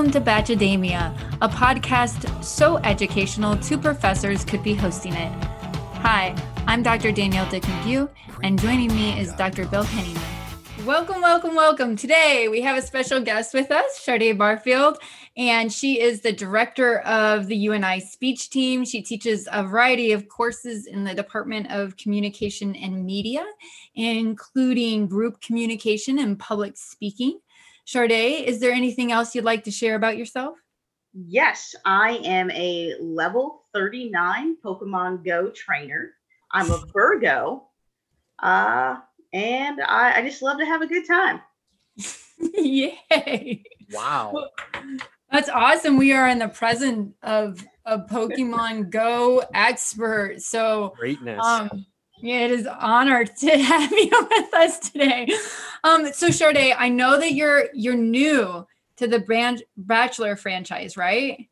[0.00, 5.30] Welcome to Batchademia, a podcast so educational two professors could be hosting it.
[6.00, 6.34] Hi,
[6.66, 7.12] I'm Dr.
[7.12, 7.68] Danielle Dick
[8.42, 9.66] and joining me is Dr.
[9.66, 10.86] Bill Henneman.
[10.86, 11.96] Welcome, welcome, welcome.
[11.96, 14.96] Today we have a special guest with us, Sharday Barfield,
[15.36, 18.86] and she is the director of the UNI speech team.
[18.86, 23.44] She teaches a variety of courses in the Department of Communication and Media,
[23.94, 27.38] including group communication and public speaking.
[27.90, 30.56] Sharday, is there anything else you'd like to share about yourself?
[31.12, 36.12] Yes, I am a level 39 Pokemon Go trainer.
[36.52, 37.64] I'm a Virgo.
[38.40, 38.96] Uh,
[39.32, 41.40] and I, I just love to have a good time.
[42.38, 43.64] Yay.
[43.92, 44.50] Wow.
[45.32, 45.96] That's awesome.
[45.96, 50.40] We are in the present of a Pokemon Go expert.
[50.40, 51.44] So Greatness.
[51.44, 51.80] um yeah,
[52.22, 55.28] it is honored to have you with us today.
[55.84, 61.48] Um, so Sharday, I know that you're you're new to the brand Bachelor franchise, right?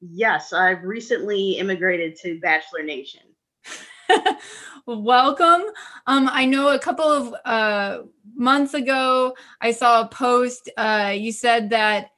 [0.00, 3.22] Yes, I've recently immigrated to Bachelor Nation.
[4.86, 5.62] Welcome.
[6.06, 8.02] Um, I know a couple of uh,
[8.34, 10.70] months ago, I saw a post.
[10.76, 12.10] Uh, you said that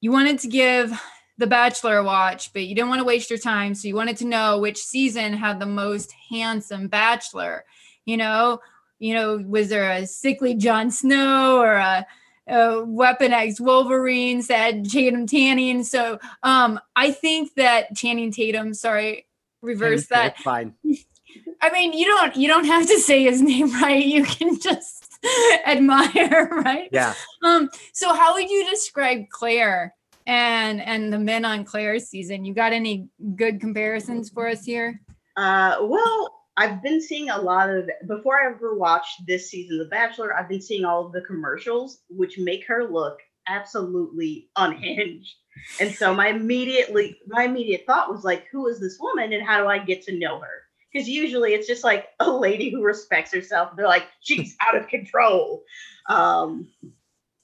[0.00, 0.98] you wanted to give
[1.40, 3.74] The Bachelor watch, but you didn't want to waste your time.
[3.74, 7.64] So you wanted to know which season had the most handsome Bachelor.
[8.04, 8.60] You know,
[8.98, 12.06] you know, was there a sickly Jon Snow or a,
[12.46, 15.82] a Weapon X Wolverine said Tatum Tanning?
[15.82, 19.26] So um, I think that Channing Tatum, sorry,
[19.62, 20.36] reverse that.
[20.40, 20.74] Fine.
[21.62, 24.04] I mean, you don't you don't have to say his name right.
[24.04, 25.18] You can just
[25.66, 26.90] admire, right?
[26.92, 27.14] Yeah.
[27.42, 27.70] Um.
[27.94, 29.94] So, how would you describe Clare
[30.26, 32.44] and and the men on Clare's season?
[32.44, 35.00] You got any good comparisons for us here?
[35.36, 39.86] Uh, well, I've been seeing a lot of before I ever watched this season of
[39.86, 40.36] The Bachelor.
[40.36, 45.34] I've been seeing all of the commercials, which make her look absolutely unhinged.
[45.80, 49.62] And so my immediately my immediate thought was like, who is this woman, and how
[49.62, 50.62] do I get to know her?
[50.92, 53.70] Because usually it's just like a lady who respects herself.
[53.76, 55.62] They're like, she's out of control.
[56.08, 56.68] Um,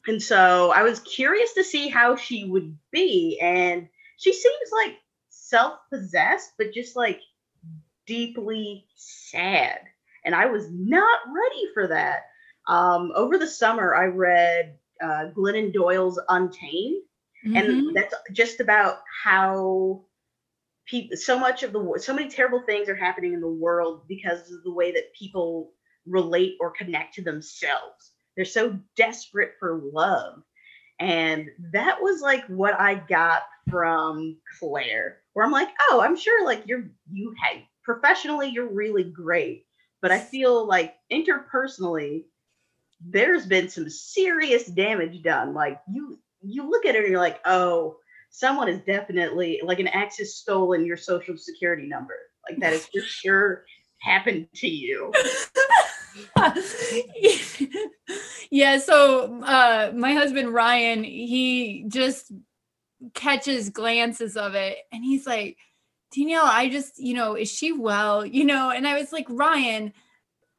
[0.06, 4.96] and so I was curious to see how she would be, and she seems like
[5.28, 7.20] self-possessed, but just like
[8.06, 9.80] deeply sad.
[10.24, 12.26] And I was not ready for that.
[12.68, 17.02] Um, over the summer, I read uh, Glennon Doyle's Untamed,
[17.44, 17.56] Mhm.
[17.56, 20.04] and that's just about how
[20.86, 24.50] people, so much of the, so many terrible things are happening in the world because
[24.50, 25.72] of the way that people
[26.06, 28.12] relate or connect to themselves.
[28.36, 30.42] They're so desperate for love.
[30.98, 36.44] And that was like what I got from Clare, where I'm like, oh, I'm sure
[36.44, 39.66] like you're, you had professionally, you're really great.
[40.02, 42.24] But I feel like interpersonally,
[43.00, 45.52] there's been some serious damage done.
[45.52, 47.96] Like you, you look at it and you're like, oh,
[48.30, 52.14] someone is definitely like an axe has stolen your social security number.
[52.48, 53.64] Like that is for sure
[54.00, 55.12] happened to you.
[58.50, 62.32] yeah so uh my husband ryan he just
[63.14, 65.56] catches glances of it and he's like
[66.14, 68.24] danielle i just you know is she well?
[68.24, 69.92] You know and i was like ryan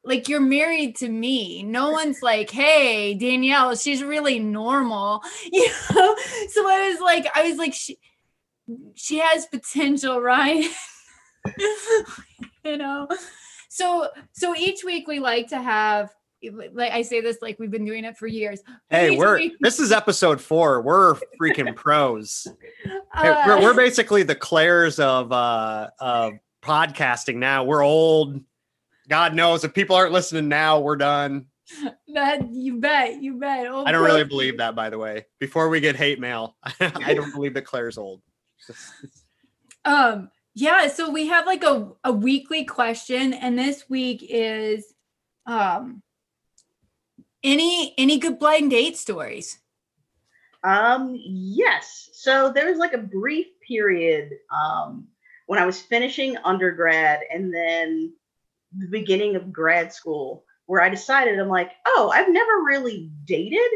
[0.04, 1.62] like you're married to me.
[1.62, 6.16] No one's like hey danielle she's really normal you know
[6.48, 7.98] so i was like i was like she
[8.94, 10.70] she has potential ryan.
[12.64, 13.08] You know
[13.68, 16.10] so so each week we like to have
[16.72, 18.60] like I say this like we've been doing it for years.
[18.90, 20.82] Hey, Each we're week- this is episode four.
[20.82, 22.46] We're freaking pros.
[23.14, 27.64] Uh, we're, we're basically the Clares of uh of podcasting now.
[27.64, 28.40] We're old.
[29.08, 31.46] God knows if people aren't listening now, we're done.
[32.14, 33.66] that you bet, you bet.
[33.66, 35.26] I don't really believe that, by the way.
[35.40, 38.22] Before we get hate mail, I don't believe that Clare's old.
[39.84, 44.92] Um yeah, so we have like a, a weekly question, and this week is
[45.46, 46.02] um
[47.44, 49.60] any any good blind date stories.
[50.64, 52.10] Um, yes.
[52.12, 55.06] So there was like a brief period um,
[55.46, 58.12] when I was finishing undergrad and then
[58.76, 63.70] the beginning of grad school where I decided I'm like, oh, I've never really dated.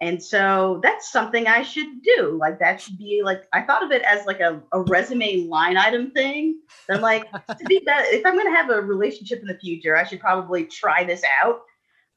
[0.00, 2.36] And so that's something I should do.
[2.38, 5.76] Like that should be like I thought of it as like a, a resume line
[5.76, 6.60] item thing.
[6.90, 10.04] I'm like, to be better, if I'm gonna have a relationship in the future, I
[10.04, 11.60] should probably try this out.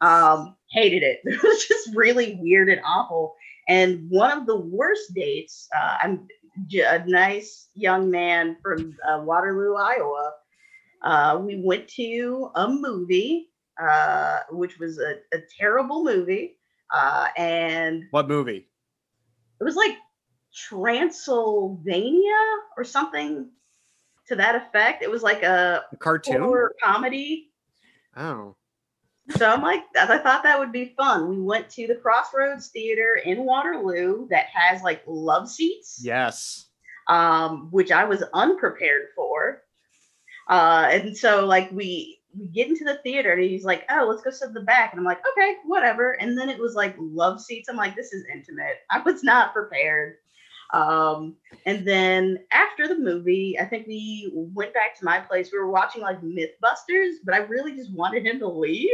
[0.01, 1.19] Um, hated it.
[1.25, 3.35] It was just really weird and awful.
[3.69, 6.27] And one of the worst dates, uh, I'm
[6.74, 10.31] a nice young man from uh, Waterloo, Iowa.
[11.03, 13.50] Uh, we went to a movie,
[13.81, 16.56] uh, which was a, a terrible movie.
[16.94, 18.68] Uh, and What movie?
[19.60, 19.98] it was like
[20.54, 22.31] Transylvania
[22.78, 23.50] or something
[24.28, 25.04] to that effect.
[25.04, 26.42] It was like a A cartoon.
[26.42, 27.51] horror comedy.
[28.16, 28.56] Oh,
[29.38, 31.30] So I'm like, I thought that would be fun.
[31.30, 36.68] We went to the Crossroads Theater in Waterloo that has like love seats, yes.
[37.07, 39.63] um, which I was unprepared for.
[40.50, 44.22] Uh, and so like we we get into the theater and he's like, oh, let's
[44.22, 44.92] go sit in the back.
[44.92, 46.13] And I'm like, okay, whatever.
[46.13, 47.69] And then it was like love seats.
[47.69, 48.78] I'm like, this is intimate.
[48.89, 50.18] I was not prepared.
[50.74, 51.36] Um,
[51.66, 55.50] and then after the movie, I think we went back to my place.
[55.51, 58.89] We were watching like Mythbusters, but I really just wanted him to leave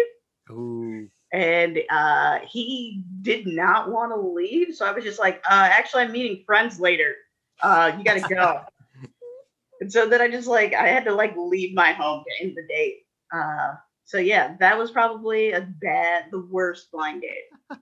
[0.51, 1.09] Ooh.
[1.31, 4.75] and uh, he did not want to leave.
[4.75, 7.15] So I was just like, uh, actually, I'm meeting friends later.
[7.61, 8.61] Uh, you got to go.
[9.81, 12.55] and so then I just like, I had to like leave my home to end
[12.55, 13.02] the date.
[13.33, 13.73] Uh,
[14.05, 17.79] so yeah, that was probably a bad, the worst blind date.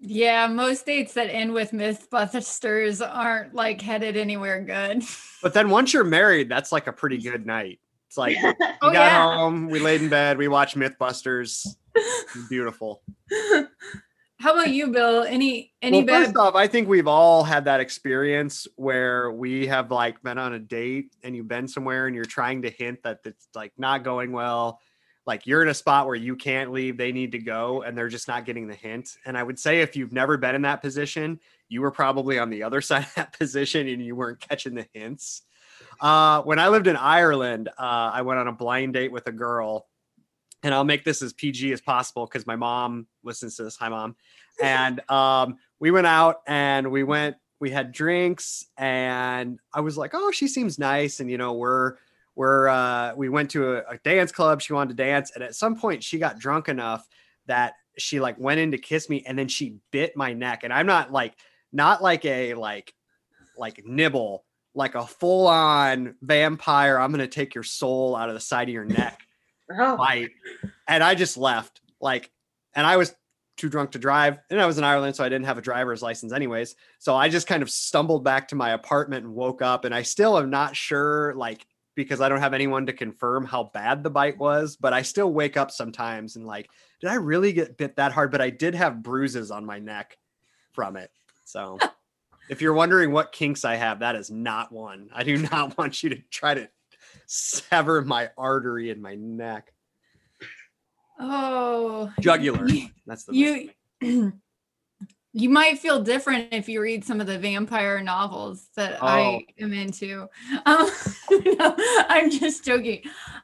[0.00, 5.02] Yeah, most dates that end with Mythbusters aren't like headed anywhere good.
[5.42, 7.78] But then once you're married, that's like a pretty good night.
[8.08, 8.48] It's like we
[8.82, 9.36] Oh, got yeah.
[9.36, 11.66] home, we laid in bed, we watched Mythbusters.
[12.48, 13.02] Beautiful.
[14.42, 15.22] How about you, Bill?
[15.22, 19.68] Any any well, bad first off, I think we've all had that experience where we
[19.68, 23.04] have like been on a date and you've been somewhere and you're trying to hint
[23.04, 24.80] that it's like not going well.
[25.26, 28.08] Like you're in a spot where you can't leave, they need to go, and they're
[28.08, 29.10] just not getting the hint.
[29.24, 32.50] And I would say if you've never been in that position, you were probably on
[32.50, 35.42] the other side of that position and you weren't catching the hints.
[36.00, 39.32] Uh, when I lived in Ireland, uh, I went on a blind date with a
[39.32, 39.86] girl,
[40.62, 43.76] and I'll make this as PG as possible because my mom listens to this.
[43.76, 44.16] Hi, mom.
[44.62, 50.10] And um, we went out and we went we had drinks and i was like
[50.14, 51.20] oh she seems nice.
[51.20, 51.96] And you know we're
[52.34, 54.62] we're uh, we went to a, a dance club.
[54.62, 55.32] She wanted to dance.
[55.34, 57.06] And at some point she got drunk enough
[57.46, 60.64] that she like went in to kiss me and then she bit my neck.
[60.64, 61.34] And i'm not like
[61.72, 62.94] not like a like
[63.56, 64.44] like nibble
[64.74, 66.98] like a full on vampire.
[66.98, 69.20] I'm gonna take your soul out of the side of your neck
[69.78, 70.30] Oh, bite.
[70.88, 71.80] And I just left.
[72.00, 72.30] Like,
[72.74, 73.14] and I was
[73.56, 74.38] too drunk to drive.
[74.50, 76.74] And I was in Ireland, so I didn't have a driver's license, anyways.
[76.98, 79.84] So I just kind of stumbled back to my apartment and woke up.
[79.84, 83.64] And I still am not sure, like, because I don't have anyone to confirm how
[83.74, 86.70] bad the bite was, but I still wake up sometimes and, like,
[87.00, 88.30] did I really get bit that hard?
[88.30, 90.16] But I did have bruises on my neck
[90.72, 91.10] from it.
[91.44, 91.78] So.
[92.48, 95.08] If you're wondering what kinks I have, that is not one.
[95.14, 96.68] I do not want you to try to
[97.26, 99.72] sever my artery in my neck.
[101.18, 102.66] oh Jugular.
[103.06, 103.70] That's the you
[105.32, 109.06] you might feel different if you read some of the vampire novels that Oh.
[109.06, 110.28] I am into.
[110.66, 110.90] Um,
[111.30, 111.74] no,
[112.08, 113.02] I'm just joking.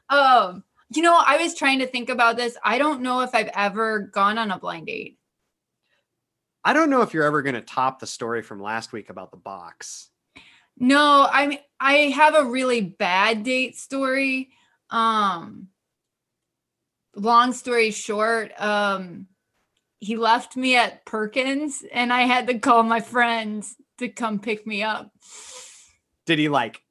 [0.09, 2.57] Um, you know, I was trying to think about this.
[2.63, 5.17] I don't know if I've ever gone on a blind date.
[6.63, 9.31] I don't know if you're ever going to top the story from last week about
[9.31, 10.09] the box.
[10.79, 14.49] No, I mean I have a really bad date story.
[14.89, 15.67] Um
[17.15, 19.27] long story short, um
[19.99, 24.65] he left me at Perkins and I had to call my friends to come pick
[24.65, 25.11] me up.
[26.25, 26.81] Did he like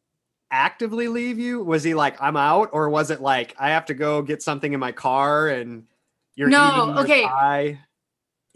[0.51, 1.63] actively leave you?
[1.63, 2.71] Was he like, I'm out?
[2.73, 5.85] Or was it like, I have to go get something in my car and
[6.35, 7.23] you're No, your okay.
[7.23, 7.79] pie?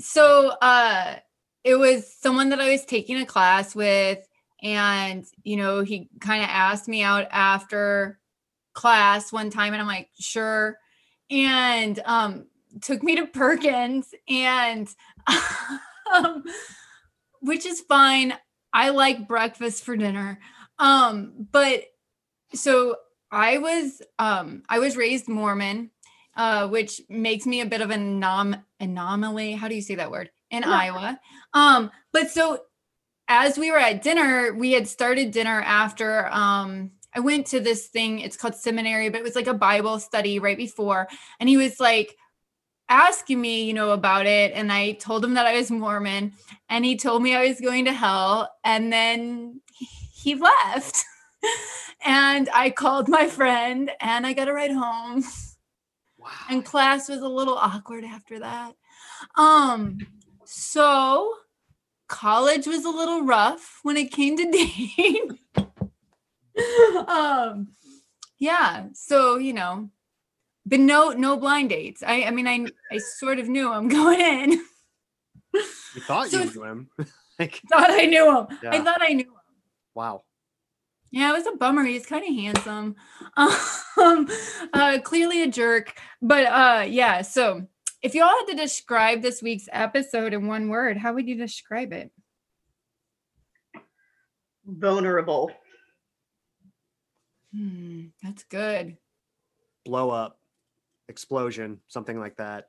[0.00, 1.16] So uh
[1.64, 4.18] it was someone that I was taking a class with
[4.62, 8.19] and you know he kind of asked me out after
[8.75, 10.78] class one time and I'm like sure.
[11.31, 12.47] And um
[12.81, 14.88] took me to Perkins and
[16.14, 16.45] um
[17.40, 18.35] which is fine.
[18.73, 20.38] I like breakfast for dinner.
[20.78, 21.85] Um but
[22.54, 22.97] so
[23.31, 25.90] I was um I was raised Mormon
[26.37, 29.52] uh which makes me a bit of an anom- anomaly.
[29.52, 30.31] How do you say that word?
[30.50, 30.71] In Yeah.
[30.71, 31.21] Iowa.
[31.52, 32.61] Um but so
[33.28, 37.88] as we were at dinner, we had started dinner after um I went to this
[37.88, 41.08] thing, it's called seminary, but it was like a Bible study right before.
[41.38, 42.16] And he was like
[42.88, 44.52] asking me, you know, about it.
[44.54, 46.32] And I told him that I was Mormon,
[46.70, 48.50] and he told me I was going to hell.
[48.64, 49.60] And then
[50.14, 51.04] he left.
[52.04, 55.24] and I called my friend and I got a ride home
[56.18, 56.30] Wow.
[56.48, 58.74] and class was a little awkward after that.
[59.36, 59.98] Um,
[60.44, 61.34] so
[62.12, 65.38] college was a little rough when it came to dating.
[67.09, 67.69] um,
[68.38, 69.88] yeah, so you know,
[70.66, 72.02] but no, no blind dates.
[72.07, 74.50] I, I mean, I, I sort of knew I'm going in.
[75.54, 76.88] You thought So you knew him.
[77.38, 78.47] like, thought I knew him.
[78.71, 79.40] I thought I knew him.
[79.95, 80.23] wow.
[81.11, 81.85] Yeah, it was a bummer.
[81.85, 82.97] He's kind of handsome.
[83.37, 84.28] Um,
[84.73, 85.95] uh, clearly a jerk.
[86.23, 87.66] But uh, yeah, so
[88.02, 91.37] if you all had to describe this week's episode in one word, how would you
[91.37, 92.11] describe it?
[94.66, 95.50] vulnerable.
[97.54, 98.97] Hmm, that's good.
[99.85, 100.38] Blow up,
[101.09, 102.68] explosion, something like that.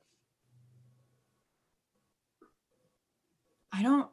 [3.71, 4.09] I don't.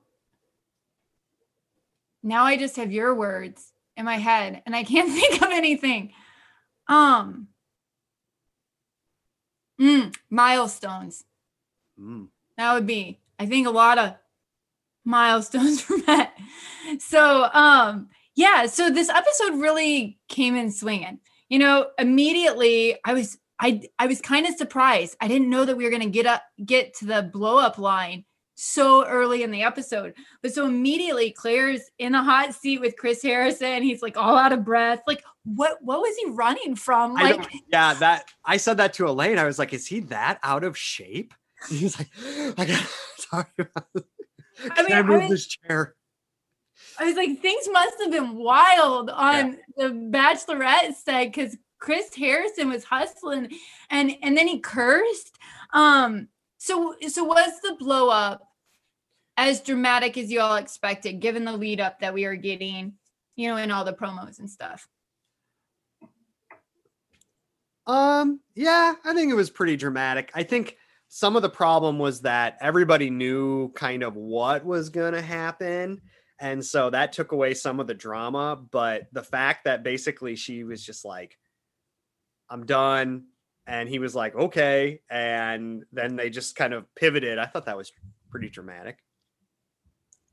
[2.23, 6.13] Now I just have your words in my head and I can't think of anything.
[6.87, 7.49] Um,
[9.81, 11.25] mm, milestones.
[11.99, 12.29] Mm.
[12.57, 14.15] That would be, I think, a lot of
[15.05, 16.33] milestones were met.
[16.99, 18.67] So, um, yeah.
[18.67, 21.19] So this episode really came in swinging.
[21.49, 25.17] You know, immediately I was, I, I was kind of surprised.
[25.21, 27.79] I didn't know that we were going to get up, get to the blow up
[27.79, 28.25] line
[28.63, 30.13] so early in the episode.
[30.43, 33.83] But so immediately Clare's in the hot seat with Chris Harrison.
[33.83, 35.01] He's like all out of breath.
[35.07, 37.15] Like, what what was he running from?
[37.15, 39.39] Like yeah, that I said that to Elaine.
[39.39, 41.33] I was like, is he that out of shape?
[41.71, 42.11] He's like,
[42.59, 42.87] I gotta
[43.31, 43.87] talk about
[44.77, 45.95] I mean, Can I I move was- this chair?
[46.99, 52.69] I was like, things must have been wild on the Bachelorette set because Chris Harrison
[52.69, 53.49] was hustling
[53.89, 55.39] and and then he cursed.
[55.73, 58.43] Um, so so was the blow up
[59.41, 62.93] as dramatic as you all expected, given the lead up that we are getting,
[63.37, 64.87] you know, in all the promos and stuff.
[67.87, 70.31] Um, yeah, I think it was pretty dramatic.
[70.35, 70.77] I think
[71.09, 76.03] some of the problem was that everybody knew kind of what was going to happen.
[76.39, 78.59] And so that took away some of the drama.
[78.71, 81.39] But the fact that basically she was just like,
[82.51, 83.25] I'm done.
[83.67, 85.01] And he was like, okay.
[85.11, 87.39] And then they just kind of pivoted.
[87.39, 87.91] I thought that was
[88.31, 88.99] pretty dramatic.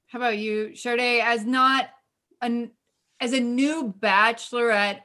[0.07, 1.21] How about you, Sade?
[1.21, 1.89] As not
[2.41, 2.71] an
[3.19, 5.01] as a new Bachelorette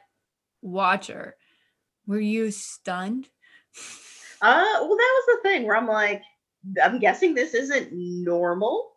[0.61, 1.37] watcher,
[2.07, 3.29] were you stunned?
[4.41, 6.23] Uh, well, that was the thing where I'm like,
[6.83, 8.93] I'm guessing this isn't normal,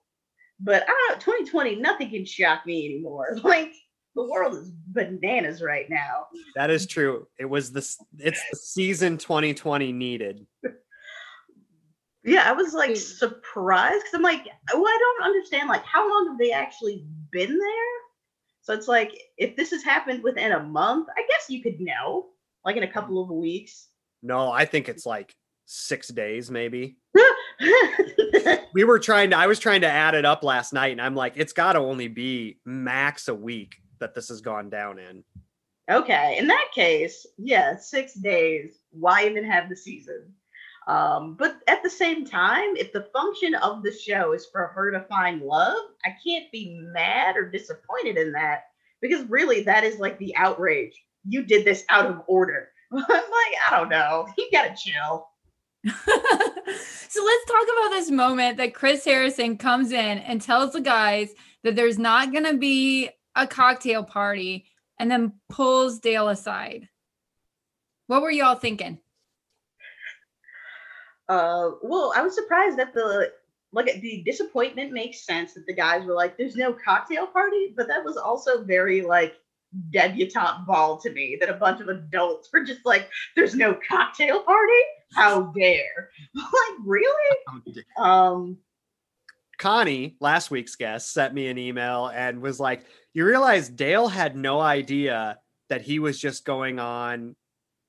[0.59, 3.37] but I don't 2020, nothing can shock me anymore.
[3.43, 3.73] Like
[4.15, 6.27] the world is bananas right now.
[6.55, 7.27] That is true.
[7.37, 10.45] It was this, it's the season 2020 needed.
[12.25, 15.69] Yeah, I was like surprised because I'm like, well, oh, I don't understand.
[15.69, 17.95] Like, how long have they actually been there?
[18.61, 22.27] So it's like, if this has happened within a month, I guess you could know,
[22.65, 23.89] like in a couple of weeks.
[24.23, 26.97] No, I think it's like six days, maybe.
[28.75, 31.15] We were trying to, I was trying to add it up last night, and I'm
[31.15, 35.23] like, it's got to only be max a week that this has gone down in.
[35.89, 38.79] okay, in that case, yeah, six days.
[38.91, 40.33] Why even have the season?
[40.87, 44.91] Um, but at the same time, if the function of the show is for her
[44.91, 48.65] to find love, I can't be mad or disappointed in that
[49.01, 50.93] because really that is like the outrage.
[51.27, 52.69] You did this out of order.
[52.91, 54.27] I'm like, I don't know.
[54.37, 55.27] You gotta chill.
[55.85, 61.29] so let's talk about this moment that Chris Harrison comes in and tells the guys
[61.63, 64.65] that there's not going to be a cocktail party
[64.99, 66.89] and then pulls Dale aside.
[68.07, 68.99] What were y'all thinking?
[71.27, 73.31] Uh, well, I was surprised that the
[73.71, 77.87] like the disappointment makes sense that the guys were like, "There's no cocktail party," but
[77.87, 79.35] that was also very like
[79.91, 84.43] debutante ball to me that a bunch of adults were just like, "There's no cocktail
[84.43, 84.81] party?
[85.13, 87.83] How dare!" like, really?
[87.97, 88.57] Um,
[89.57, 94.35] Connie, last week's guest, sent me an email and was like, You realize Dale had
[94.35, 95.39] no idea
[95.69, 97.35] that he was just going on,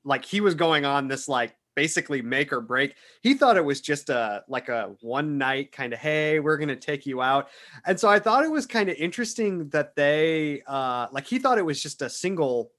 [0.04, 2.96] like, he was going on this, like, basically make or break.
[3.22, 6.68] He thought it was just a, like, a one night kind of, Hey, we're going
[6.68, 7.48] to take you out.
[7.84, 11.58] And so I thought it was kind of interesting that they, uh, like, he thought
[11.58, 12.72] it was just a single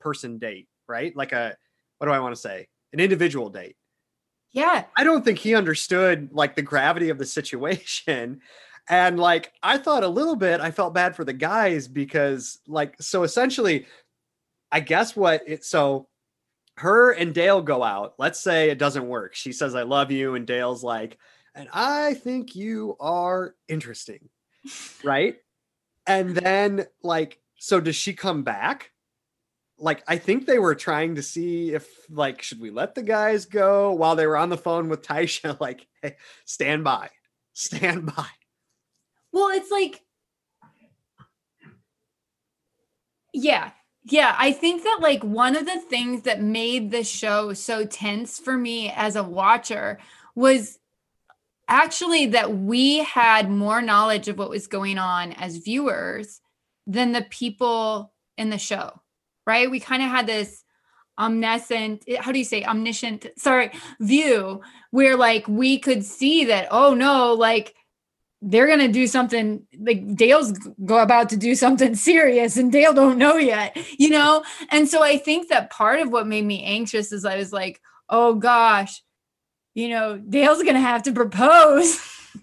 [0.00, 1.16] person date, right?
[1.16, 1.56] Like a,
[1.96, 2.68] what do I want to say?
[2.92, 3.76] An individual date.
[4.52, 4.84] Yeah.
[4.96, 8.40] I don't think he understood like the gravity of the situation.
[8.88, 12.96] And like I thought a little bit, I felt bad for the guys because like
[13.00, 13.86] so essentially,
[14.72, 16.08] I guess what it so
[16.80, 18.14] her and Dale go out.
[18.18, 19.34] Let's say it doesn't work.
[19.34, 20.34] She says, I love you.
[20.34, 21.18] And Dale's like,
[21.54, 24.28] and I think you are interesting.
[25.02, 25.36] Right.
[26.06, 26.44] And mm-hmm.
[26.44, 28.90] then like, so does she come back?
[29.82, 33.46] like I think they were trying to see if like should we let the guys
[33.46, 37.08] go while they were on the phone with Tayshia like hey stand by
[37.54, 38.26] stand by
[39.32, 40.00] Well, it's like,
[43.32, 43.70] yeah,
[44.04, 44.34] yeah.
[44.38, 48.56] I think that like one of the things that made the show so tense for
[48.56, 49.98] me as a watcher
[50.34, 50.78] was
[51.68, 56.40] actually that we had more knowledge of what was going on as viewers
[56.86, 59.00] than the people in the show,
[59.46, 59.70] right?
[59.70, 60.64] We kind of had this
[61.18, 66.94] omniscient, how do you say omniscient, sorry, view where like we could see that, oh
[66.94, 67.74] no, like,
[68.42, 70.52] they're gonna do something like Dale's
[70.84, 74.42] go about to do something serious and Dale don't know yet, you know?
[74.70, 77.80] And so I think that part of what made me anxious is I was like,
[78.08, 79.02] oh gosh,
[79.74, 82.00] you know, Dale's gonna have to propose.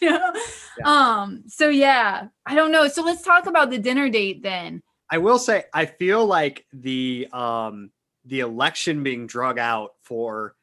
[0.00, 0.32] you know?
[0.78, 0.84] Yeah.
[0.84, 2.88] Um, so yeah, I don't know.
[2.88, 4.82] So let's talk about the dinner date then.
[5.08, 7.90] I will say I feel like the um
[8.24, 10.56] the election being drug out for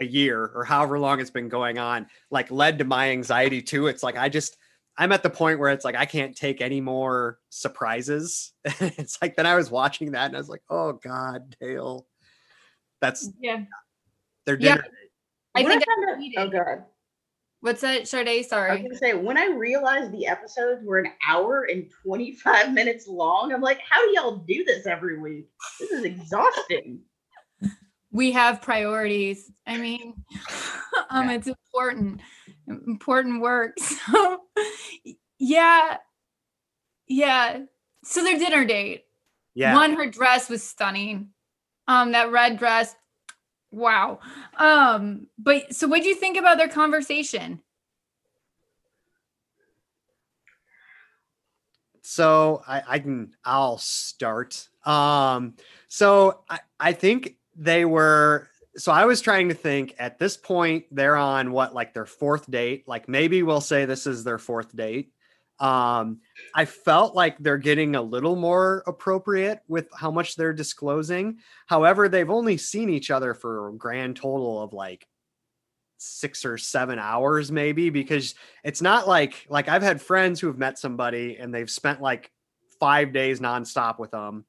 [0.00, 3.86] a year or however long it's been going on like led to my anxiety too
[3.86, 4.56] it's like i just
[4.98, 9.36] i'm at the point where it's like i can't take any more surprises it's like
[9.36, 12.06] then i was watching that and i was like oh god dale
[13.00, 13.62] that's yeah
[14.46, 14.90] their dinner yeah.
[15.54, 16.84] i When think I I found out- oh god
[17.60, 18.44] what's that Sade?
[18.44, 18.70] Sorry.
[18.70, 22.74] I was sorry gonna say when I realized the episodes were an hour and 25
[22.74, 25.48] minutes long, I'm like, how do y'all do this every week?
[25.80, 26.98] This is exhausting.
[28.14, 29.50] We have priorities.
[29.66, 30.14] I mean
[31.10, 31.34] um Yeah.
[31.34, 32.22] it's important
[32.66, 33.76] important work.
[33.82, 34.40] So
[35.38, 35.98] yeah
[37.06, 37.64] yeah.
[38.04, 39.04] So their dinner date.
[39.54, 39.74] Yeah.
[39.74, 41.30] One her dress was stunning.
[41.88, 42.94] Um that red dress
[43.70, 44.20] wow.
[44.56, 47.60] Um but so what do you think about their conversation?
[52.06, 54.68] So I, I can I'll start.
[54.84, 55.54] Um,
[55.88, 60.86] so I, I think they were so I was trying to think at this point
[60.90, 62.88] they're on what like their fourth date.
[62.88, 65.12] Like maybe we'll say this is their fourth date.
[65.60, 66.20] Um,
[66.54, 71.38] I felt like they're getting a little more appropriate with how much they're disclosing.
[71.66, 75.06] However, they've only seen each other for a grand total of like
[75.98, 80.58] six or seven hours maybe because it's not like like I've had friends who have
[80.58, 82.30] met somebody and they've spent like
[82.80, 84.44] five days nonstop with them.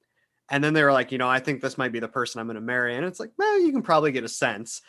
[0.50, 2.48] And then they were like, you know, I think this might be the person I'm
[2.48, 2.96] going to marry.
[2.96, 4.82] And it's like, well, you can probably get a sense.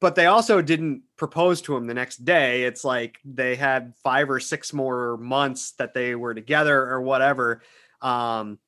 [0.00, 2.62] But they also didn't propose to him the next day.
[2.62, 7.62] It's like they had five or six more months that they were together or whatever.
[8.00, 8.58] Um,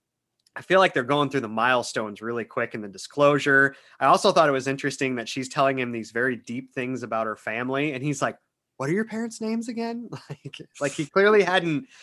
[0.55, 3.75] I feel like they're going through the milestones really quick in the disclosure.
[3.99, 7.27] I also thought it was interesting that she's telling him these very deep things about
[7.27, 8.37] her family, and he's like,
[8.77, 11.87] "What are your parents' names again?" like, like he clearly hadn't.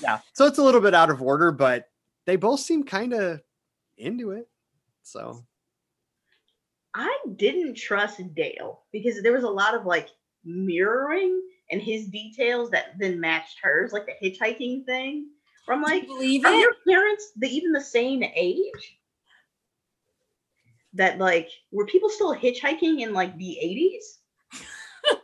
[0.00, 1.86] Yeah, so it's a little bit out of order, but
[2.24, 3.40] they both seem kind of
[3.98, 4.48] into it.
[5.02, 5.44] So
[6.94, 10.08] I didn't trust Dale because there was a lot of like
[10.44, 15.28] mirroring and his details that then matched hers, like the hitchhiking thing.
[15.64, 18.98] Where I'm Do you like, believe are it your parents the, even the same age?
[20.94, 24.18] That like were people still hitchhiking in like the 80s?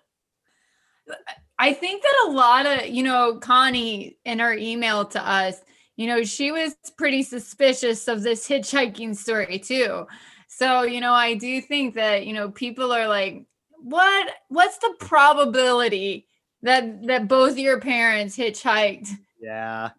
[1.58, 5.60] I think that a lot of, you know, Connie in her email to us,
[5.98, 10.06] you know, she was pretty suspicious of this hitchhiking story too.
[10.46, 13.44] So, you know, I do think that, you know, people are like,
[13.80, 16.28] what what's the probability
[16.62, 19.08] that that both your parents hitchhiked?
[19.40, 19.90] yeah,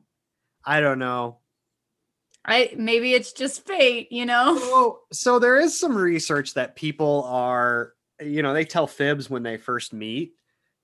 [0.65, 1.39] I don't know.
[2.45, 4.57] I maybe it's just fate, you know?
[4.57, 9.43] So, so there is some research that people are, you know, they tell fibs when
[9.43, 10.31] they first meet.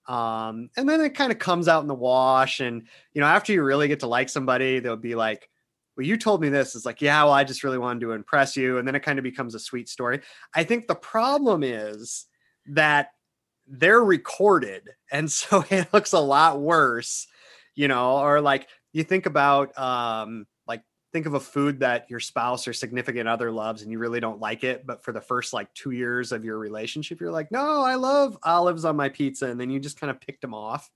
[0.08, 2.60] Um, and then it kind of comes out in the wash.
[2.60, 5.50] And, you know, after you really get to like somebody, they'll be like,
[5.96, 6.76] well, you told me this.
[6.76, 8.78] It's like, yeah, well, I just really wanted to impress you.
[8.78, 10.22] And then it kind of becomes a sweet story.
[10.54, 12.26] I think the problem is
[12.68, 13.12] that
[13.68, 14.90] they're recorded.
[15.12, 17.28] And so it looks a lot worse,
[17.76, 20.46] you know, or like you think about, um,
[21.16, 24.42] think of a food that your spouse or significant other loves and you really don't
[24.42, 27.82] like it but for the first like two years of your relationship you're like no
[27.84, 30.92] i love olives on my pizza and then you just kind of picked them off.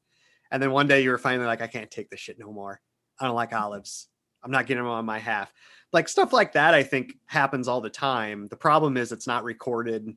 [0.52, 2.82] And then one day you were finally like i can't take this shit no more.
[3.18, 4.10] I don't like olives.
[4.44, 5.54] I'm not getting them on my half.
[5.94, 8.48] Like stuff like that i think happens all the time.
[8.48, 10.14] The problem is it's not recorded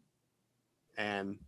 [0.99, 1.39] and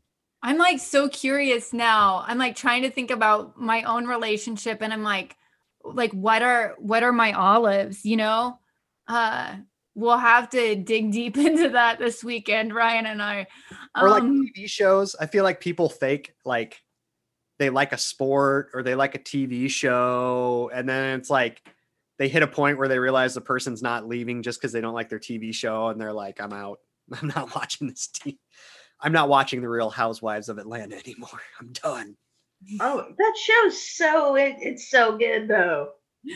[0.44, 2.22] I'm like so curious now.
[2.24, 5.36] I'm like trying to think about my own relationship and I'm like
[5.84, 8.58] like what are what are my olives, you know?
[9.08, 9.56] Uh
[9.94, 13.46] we'll have to dig deep into that this weekend, Ryan and I.
[14.00, 16.82] or like Um, tv shows i feel like people fake like
[17.58, 21.62] they like a sport or they like a tv show and then it's like
[22.18, 24.94] they hit a point where they realize the person's not leaving just because they don't
[24.94, 26.78] like their tv show and they're like i'm out
[27.20, 28.10] i'm not watching this
[29.00, 32.16] i'm not watching the real housewives of atlanta anymore i'm done
[32.80, 35.90] Oh, that show's so it, it's so good though.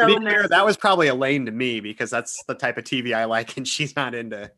[0.00, 2.84] It's to be fair, that was probably elaine to me because that's the type of
[2.84, 4.48] tv i like and she's not into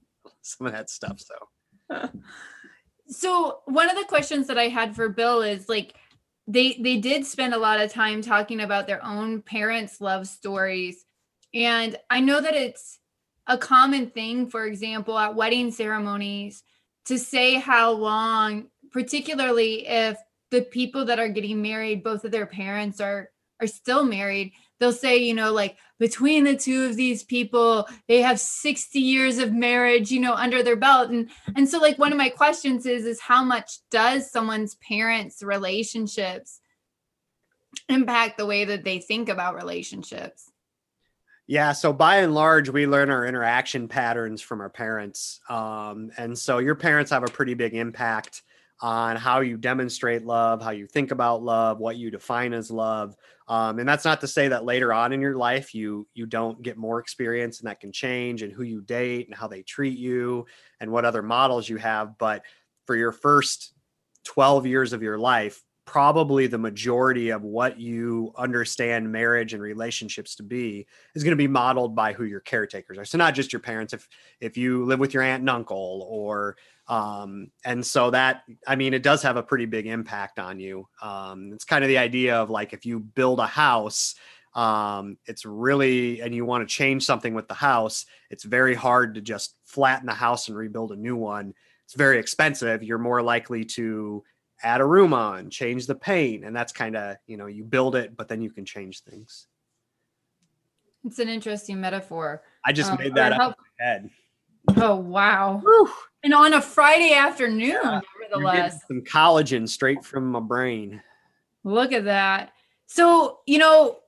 [0.42, 2.10] some of that stuff so
[3.10, 5.94] so one of the questions that I had for Bill is like
[6.46, 11.04] they they did spend a lot of time talking about their own parents' love stories.
[11.52, 12.98] And I know that it's
[13.46, 16.62] a common thing, for example, at wedding ceremonies
[17.06, 20.16] to say how long, particularly if
[20.50, 24.52] the people that are getting married, both of their parents are are still married.
[24.78, 29.36] They'll say, you know, like between the two of these people, they have 60 years
[29.36, 31.10] of marriage, you know, under their belt.
[31.10, 35.42] And and so like one of my questions is is how much does someone's parents'
[35.42, 36.60] relationships
[37.88, 40.50] impact the way that they think about relationships?
[41.46, 45.40] Yeah, so by and large, we learn our interaction patterns from our parents.
[45.48, 48.42] Um, and so your parents have a pretty big impact
[48.80, 53.14] on how you demonstrate love, how you think about love, what you define as love.
[53.46, 56.62] Um, and that's not to say that later on in your life you you don't
[56.62, 59.98] get more experience and that can change and who you date and how they treat
[59.98, 60.46] you
[60.80, 62.16] and what other models you have.
[62.16, 62.42] But
[62.86, 63.72] for your first
[64.24, 70.36] 12 years of your life, probably the majority of what you understand marriage and relationships
[70.36, 73.52] to be is going to be modeled by who your caretakers are so not just
[73.52, 74.08] your parents if
[74.40, 76.56] if you live with your aunt and uncle or
[76.90, 80.86] um, and so that i mean it does have a pretty big impact on you
[81.02, 84.14] um, it's kind of the idea of like if you build a house
[84.54, 89.14] um, it's really and you want to change something with the house it's very hard
[89.14, 93.22] to just flatten the house and rebuild a new one it's very expensive you're more
[93.22, 94.22] likely to
[94.62, 97.96] add a room on, change the paint, and that's kind of you know you build
[97.96, 99.46] it, but then you can change things.
[101.04, 102.42] It's an interesting metaphor.
[102.64, 104.10] I just um, made that up in my head.
[104.76, 105.60] Oh wow!
[105.64, 105.90] Whew.
[106.22, 111.02] And on a Friday afternoon, yeah, nevertheless, some collagen straight from my brain.
[111.64, 112.52] Look at that.
[112.86, 113.98] So you know,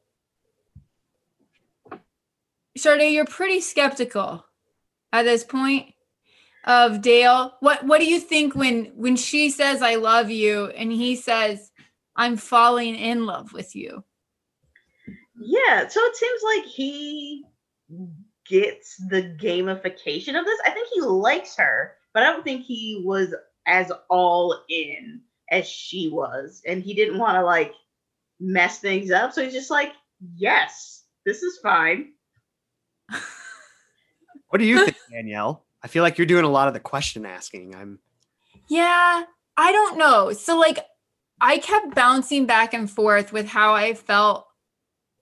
[2.76, 4.44] Sade, you're pretty skeptical
[5.12, 5.94] at this point
[6.64, 7.54] of Dale.
[7.60, 11.70] What what do you think when when she says I love you and he says
[12.14, 14.04] I'm falling in love with you?
[15.40, 17.44] Yeah, so it seems like he
[18.46, 20.60] gets the gamification of this.
[20.64, 23.34] I think he likes her, but I don't think he was
[23.66, 25.20] as all in
[25.50, 27.72] as she was and he didn't want to like
[28.40, 29.32] mess things up.
[29.32, 29.92] So he's just like,
[30.36, 32.12] "Yes, this is fine."
[34.48, 35.64] what do you think, Danielle?
[35.82, 37.74] I feel like you're doing a lot of the question asking.
[37.74, 37.98] I'm
[38.68, 39.24] Yeah,
[39.56, 40.32] I don't know.
[40.32, 40.78] So like
[41.40, 44.46] I kept bouncing back and forth with how I felt.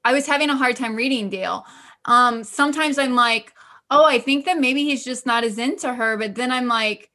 [0.05, 1.65] I was having a hard time reading Dale.
[2.05, 3.53] Um sometimes I'm like,
[3.91, 7.11] "Oh, I think that maybe he's just not as into her," but then I'm like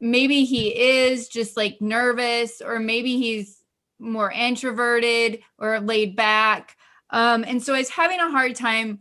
[0.00, 3.62] maybe he is just like nervous or maybe he's
[3.98, 6.76] more introverted or laid back.
[7.10, 9.00] Um and so I was having a hard time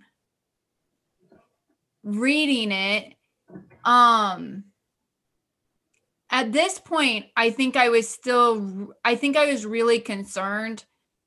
[2.04, 3.14] reading it
[3.84, 4.64] um
[6.30, 10.86] at this point i think i was still i think i was really concerned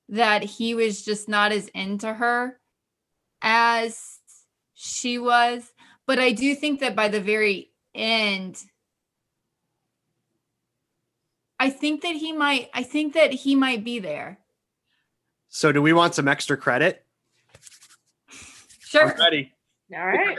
[0.09, 2.59] that he was just not as into her
[3.43, 4.12] as
[4.85, 5.71] she was
[6.07, 8.59] but i do think that by the very end
[11.61, 14.39] i think that he might i think that he might be there
[15.49, 17.05] so do we want some extra credit
[18.81, 19.53] sure I'm ready
[19.95, 20.39] all right.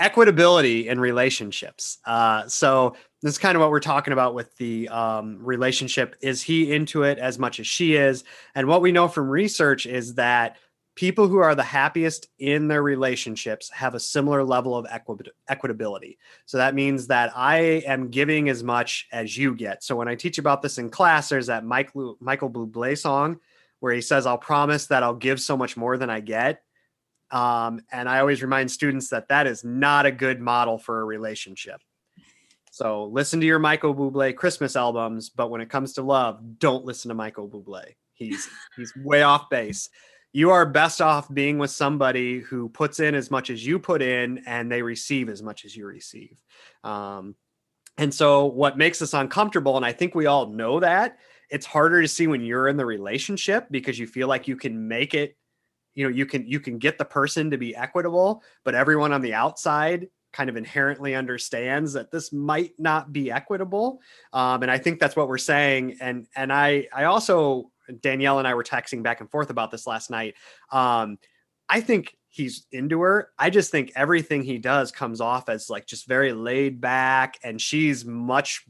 [0.00, 1.98] Equitability in relationships.
[2.04, 6.16] Uh, so this is kind of what we're talking about with the um, relationship.
[6.20, 8.24] Is he into it as much as she is?
[8.56, 10.56] And what we know from research is that
[10.94, 16.16] people who are the happiest in their relationships have a similar level of equi- equitability.
[16.46, 19.82] So that means that I am giving as much as you get.
[19.82, 23.40] So when I teach about this in class, there's that Michael Michael Bublé song
[23.80, 26.62] where he says, "I'll promise that I'll give so much more than I get."
[27.30, 31.04] Um, and I always remind students that that is not a good model for a
[31.04, 31.80] relationship.
[32.70, 36.84] So listen to your Michael Bublé Christmas albums, but when it comes to love, don't
[36.84, 37.94] listen to Michael Bublé.
[38.12, 39.90] He's he's way off base.
[40.34, 44.02] You are best off being with somebody who puts in as much as you put
[44.02, 46.42] in, and they receive as much as you receive.
[46.82, 47.36] Um,
[47.96, 51.18] and so, what makes us uncomfortable, and I think we all know that,
[51.50, 54.88] it's harder to see when you're in the relationship because you feel like you can
[54.88, 55.36] make it
[55.94, 59.20] you know you can you can get the person to be equitable but everyone on
[59.20, 64.00] the outside kind of inherently understands that this might not be equitable
[64.32, 67.70] um, and i think that's what we're saying and and i i also
[68.00, 70.34] danielle and i were texting back and forth about this last night.
[70.70, 71.18] Um,
[71.68, 73.30] i think he's into her.
[73.38, 77.60] I just think everything he does comes off as like just very laid back and
[77.60, 78.64] she's much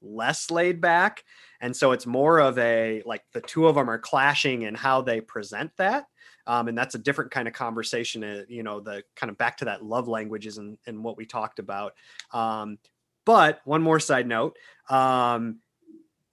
[0.00, 1.24] less laid back.
[1.60, 5.02] And so it's more of a like the two of them are clashing in how
[5.02, 6.04] they present that.
[6.46, 9.56] Um, and that's a different kind of conversation uh, you know the kind of back
[9.58, 11.94] to that love languages and, and what we talked about.
[12.32, 12.78] Um,
[13.26, 14.56] but one more side note
[14.88, 15.58] um,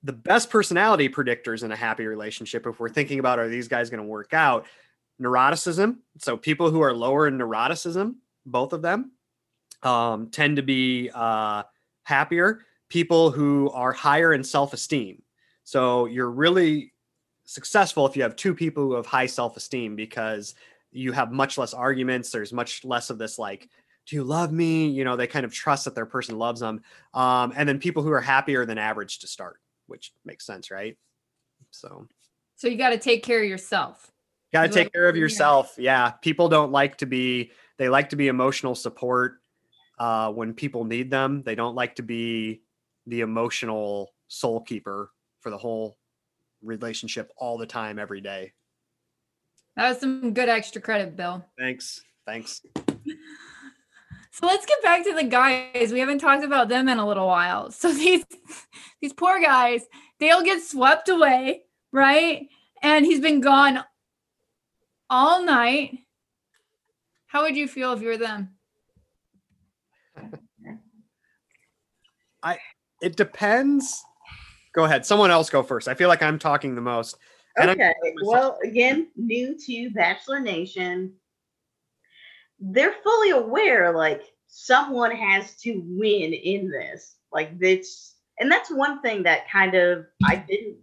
[0.06, 3.90] the best personality predictors in a happy relationship if we're thinking about are these guys
[3.90, 4.66] going to work out
[5.22, 8.16] neuroticism so people who are lower in neuroticism
[8.46, 9.12] both of them
[9.84, 11.64] um, tend to be uh,
[12.04, 15.22] happier people who are higher in self-esteem.
[15.64, 16.94] So you're really
[17.46, 20.56] successful if you have two people who have high self-esteem because
[20.92, 22.32] you have much less arguments.
[22.32, 23.70] There's much less of this like,
[24.06, 24.88] do you love me?
[24.88, 26.82] You know, they kind of trust that their person loves them.
[27.14, 30.98] Um, and then people who are happier than average to start, which makes sense, right?
[31.72, 32.08] So
[32.56, 34.12] So you got to take care of yourself.
[34.54, 35.76] got to take care of yourself.
[35.78, 36.12] Yeah.
[36.12, 39.40] People don't like to be, they like to be emotional support
[40.00, 41.44] uh, when people need them.
[41.44, 42.62] They don't like to be
[43.08, 45.98] the emotional soul keeper for the whole
[46.64, 48.54] relationship all the time, every day.
[49.76, 51.46] That was some good extra credit, Bill.
[51.60, 52.02] Thanks.
[52.26, 52.62] Thanks.
[54.36, 55.94] So let's get back to the guys.
[55.94, 57.72] We haven't talked about them in a little while.
[57.72, 58.26] So these
[59.02, 59.86] these poor guys,
[60.20, 62.50] they'll get swept away, right?
[62.84, 63.82] And he's been gone
[65.10, 66.00] all night.
[67.28, 68.50] How would you feel if you were them?
[72.44, 72.58] I
[73.02, 74.04] it depends.
[74.74, 75.06] Go ahead.
[75.06, 75.88] Someone else go first.
[75.88, 77.16] I feel like I'm talking the most.
[77.56, 77.94] And Okay.
[78.22, 81.14] Well, again, new to Bachelor Nation,
[82.72, 87.16] they're fully aware like someone has to win in this.
[87.32, 90.78] Like this, and that's one thing that kind of I didn't.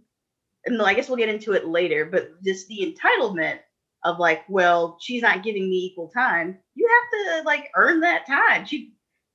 [0.65, 3.59] And I guess we'll get into it later, but just the entitlement
[4.03, 6.57] of like, well, she's not giving me equal time.
[6.75, 8.65] You have to like earn that time.
[8.65, 8.93] She,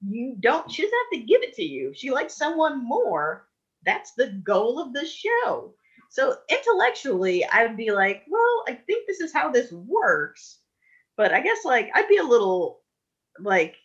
[0.08, 0.70] you don't.
[0.70, 1.92] She doesn't have to give it to you.
[1.94, 3.48] She likes someone more.
[3.84, 5.74] That's the goal of the show.
[6.10, 10.58] So intellectually, I'd be like, well, I think this is how this works.
[11.18, 12.80] But I guess like I'd be a little
[13.40, 13.76] like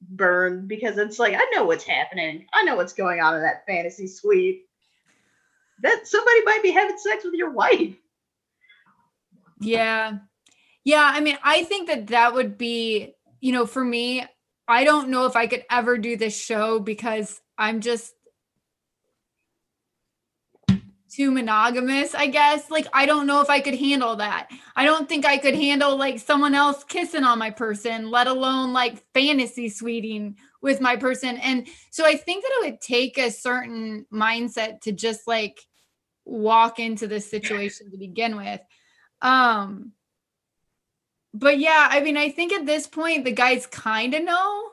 [0.00, 2.46] burned because it's like I know what's happening.
[2.52, 4.62] I know what's going on in that fantasy suite.
[5.82, 7.94] That somebody might be having sex with your wife.
[9.60, 10.18] Yeah.
[10.82, 11.10] Yeah.
[11.12, 14.24] I mean, I think that that would be, you know, for me,
[14.66, 18.14] I don't know if I could ever do this show because I'm just
[21.14, 22.70] too monogamous, I guess.
[22.70, 24.48] Like, I don't know if I could handle that.
[24.74, 28.72] I don't think I could handle like someone else kissing on my person, let alone
[28.72, 31.36] like fantasy sweeting with my person.
[31.36, 35.60] And so I think that it would take a certain mindset to just like
[36.24, 38.60] walk into this situation to begin with.
[39.20, 39.92] Um,
[41.32, 44.70] but yeah, I mean, I think at this point the guys kind of know,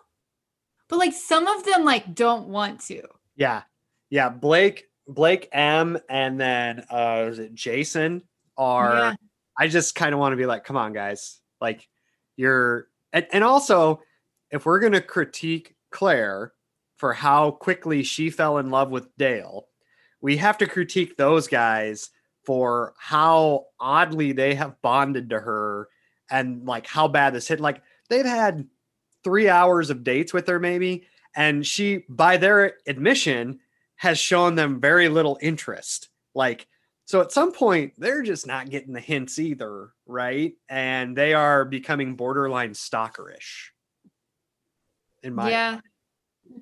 [0.87, 3.01] but like some of them like don't want to.
[3.35, 3.63] Yeah.
[4.09, 4.29] Yeah.
[4.29, 8.23] Blake, Blake M, and then uh was it Jason
[8.57, 9.13] are Yeah.
[9.57, 11.39] I just kind of want to be like, come on, guys.
[11.59, 11.87] Like
[12.37, 14.01] you're and, and also
[14.49, 16.53] if we're gonna critique Clare
[16.97, 19.67] for how quickly she fell in love with Dale,
[20.21, 22.09] we have to critique those guys
[22.45, 25.89] for how oddly they have bonded to her
[26.29, 27.59] and like how bad this hit.
[27.59, 28.67] Like they've had
[29.23, 33.59] three hours of dates with her, maybe, and she, by their admission,
[34.01, 36.09] has shown them very little interest.
[36.33, 36.65] Like,
[37.05, 40.53] so at some point, they're just not getting the hints either, right?
[40.69, 43.67] And they are becoming borderline stalkerish.
[45.21, 45.79] In my yeah.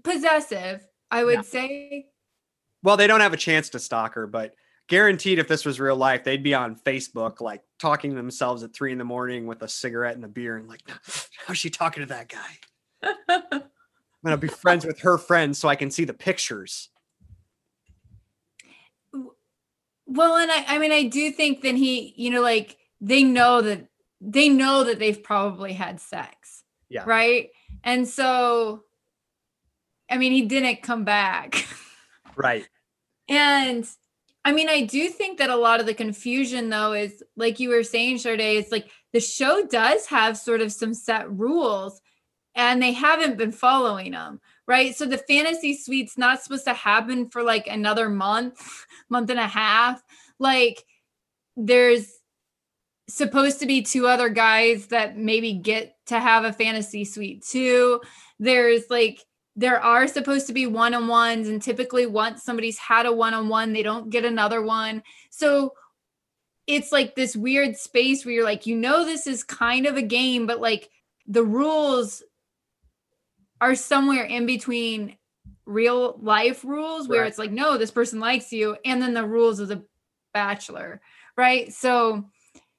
[0.03, 1.41] Possessive, I would Yeah.
[1.43, 2.07] say.
[2.83, 4.53] well, they don't have a chance to stalk her, but
[4.87, 8.73] guaranteed if this was real life, they'd be on Facebook, like talking to themselves at
[8.73, 10.81] three in the morning with a cigarette and a beer, and like,
[11.47, 13.11] how's she talking to that guy?
[13.53, 13.61] I'm
[14.25, 16.89] gonna be friends with her friends so I can see the pictures.
[20.09, 23.61] Well, and I, I mean, I do think that he, you know, like they know
[23.61, 23.87] that
[24.19, 26.63] they know that they've probably had sex.
[26.89, 27.03] Yeah.
[27.05, 27.49] Right.
[27.83, 28.83] And so,
[30.09, 31.65] I mean, he didn't come back.
[32.35, 32.65] Right.
[33.27, 33.85] And
[34.45, 37.67] I mean, I do think that a lot of the confusion, though, is like you
[37.67, 41.99] were saying, Sade, it's like the show does have sort of some set rules
[42.55, 44.39] and they haven't been following them,
[44.69, 44.95] right?
[44.95, 49.47] So the fantasy suite's not supposed to happen for like another month, month and a
[49.47, 50.01] half.
[50.37, 50.85] Like
[51.57, 52.07] there's
[53.09, 57.99] supposed to be two other guys that maybe get to have a fantasy suite too.
[58.39, 59.19] There's like,
[59.55, 63.33] there are supposed to be one on ones, and typically, once somebody's had a one
[63.33, 65.03] on one, they don't get another one.
[65.31, 65.73] So
[66.65, 70.01] it's like this weird space where you're like, you know, this is kind of a
[70.01, 70.89] game, but like
[71.27, 72.23] the rules
[73.61, 75.17] are somewhere in between
[75.65, 77.27] real life rules where Right.
[77.27, 79.85] it's like, no, this person likes you, and then the rules of the
[80.33, 81.01] bachelor,
[81.37, 81.71] right?
[81.73, 82.25] So,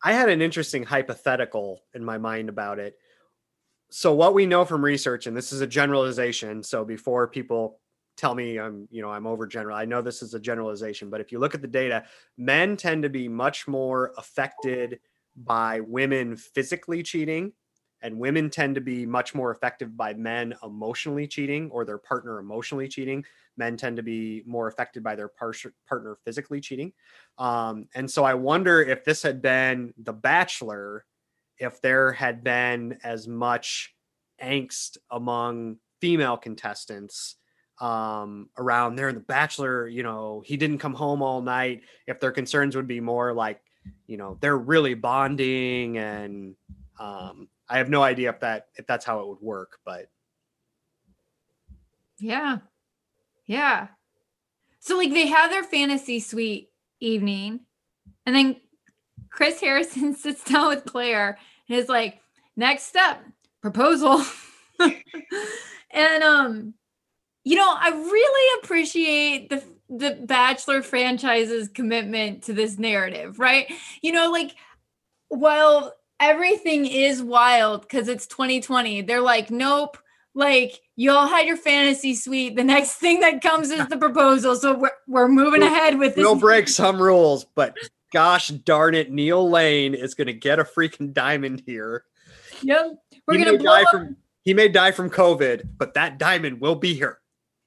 [0.02, 2.96] I had an interesting hypothetical in my mind about it.
[3.90, 6.62] So what we know from research, and this is a generalization.
[6.62, 7.80] So before people
[8.16, 11.20] tell me I'm, you know, I'm over general I know this is a generalization, but
[11.20, 12.04] if you look at the data,
[12.38, 15.00] men tend to be much more affected
[15.36, 17.52] by women physically cheating
[18.02, 22.38] and women tend to be much more affected by men emotionally cheating or their partner
[22.38, 23.24] emotionally cheating.
[23.56, 25.54] Men tend to be more affected by their par-
[25.86, 26.92] partner physically cheating.
[27.38, 31.04] Um, and so i wonder if this had been the bachelor
[31.58, 33.94] if there had been as much
[34.42, 37.36] angst among female contestants
[37.80, 42.20] um, around there in the bachelor you know he didn't come home all night if
[42.20, 43.60] their concerns would be more like
[44.06, 46.54] you know they're really bonding and
[46.98, 50.10] um, I have no idea if that if that's how it would work, but
[52.18, 52.58] yeah.
[53.46, 53.88] Yeah.
[54.80, 57.60] So like they have their fantasy suite evening
[58.26, 58.56] and then
[59.30, 62.20] Chris Harrison sits down with Clare and is like,
[62.56, 63.24] next step,
[63.62, 64.22] proposal.
[65.90, 66.74] and um,
[67.44, 73.66] you know, I really appreciate the the Bachelor franchise's commitment to this narrative, right?
[74.02, 74.54] You know, like
[75.28, 79.02] while everything is wild because it's 2020.
[79.02, 79.96] They're like, nope.
[80.34, 82.54] Like you all had your fantasy suite.
[82.54, 84.54] The next thing that comes is the proposal.
[84.54, 86.24] So we're, we're moving we'll, ahead with this.
[86.24, 87.76] We'll break some rules, but
[88.12, 92.04] gosh darn it, Neil Lane is going to get a freaking diamond here.
[92.62, 92.98] Yep.
[93.26, 93.90] We're going to die up.
[93.90, 97.20] from he may die from COVID, but that diamond will be here.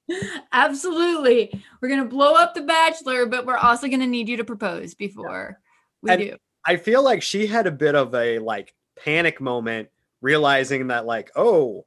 [0.52, 1.62] Absolutely.
[1.80, 4.44] We're going to blow up the bachelor, but we're also going to need you to
[4.44, 5.58] propose before
[6.02, 6.02] yeah.
[6.02, 6.36] we and, do.
[6.66, 9.88] I feel like she had a bit of a like panic moment
[10.20, 11.84] realizing that like, oh,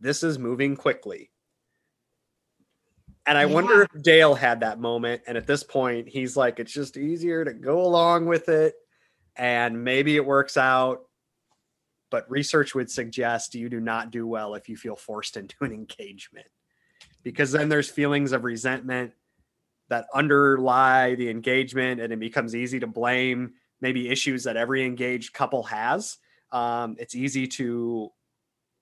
[0.00, 1.30] this is moving quickly.
[3.26, 3.54] And I yeah.
[3.54, 5.22] wonder if Dale had that moment.
[5.26, 8.74] And at this point, he's like, it's just easier to go along with it.
[9.36, 11.02] And maybe it works out.
[12.10, 15.72] But research would suggest you do not do well if you feel forced into an
[15.72, 16.46] engagement
[17.26, 19.12] because then there's feelings of resentment
[19.88, 25.32] that underlie the engagement and it becomes easy to blame maybe issues that every engaged
[25.32, 26.18] couple has,
[26.52, 28.10] um, it's easy to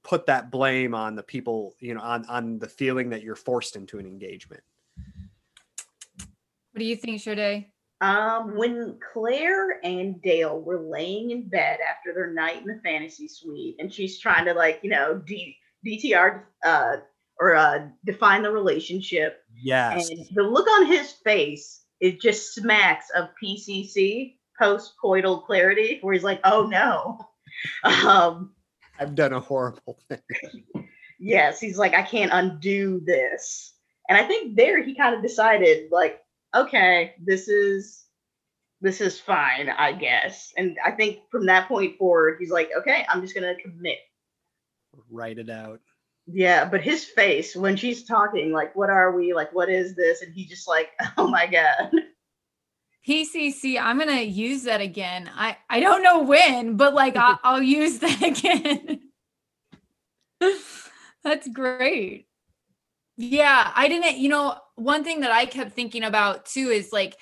[0.02, 3.74] put that blame on the people, you know, on on the feeling that you're forced
[3.76, 4.62] into an engagement.
[6.16, 7.66] What do you think, Sade?
[8.00, 13.28] Um, when Clare and Dale were laying in bed after their night in the fantasy
[13.28, 16.96] suite, and she's trying to like, you know, D- DTR uh,
[17.40, 19.42] or uh, define the relationship.
[19.56, 20.10] Yes.
[20.10, 26.24] And the look on his face, it just smacks of PCC post-coital clarity where he's
[26.24, 27.18] like, "Oh no."
[27.84, 28.52] Um,
[28.98, 30.88] I've done a horrible thing.
[31.20, 33.74] yes, he's like, "I can't undo this."
[34.08, 36.20] And I think there he kind of decided like,
[36.54, 38.04] "Okay, this is
[38.80, 43.06] this is fine, I guess." And I think from that point forward, he's like, "Okay,
[43.08, 43.98] I'm just going to commit."
[45.08, 45.80] Write it out.
[46.26, 49.34] Yeah, but his face when she's talking, like, what are we?
[49.34, 50.22] Like, what is this?
[50.22, 51.90] And he just like, oh my God.
[53.06, 55.30] PCC, I'm gonna use that again.
[55.34, 59.00] I I don't know when, but like I'll, I'll use that again.
[61.24, 62.26] That's great.
[63.16, 64.18] Yeah, I didn't.
[64.18, 67.16] You know, one thing that I kept thinking about too is like,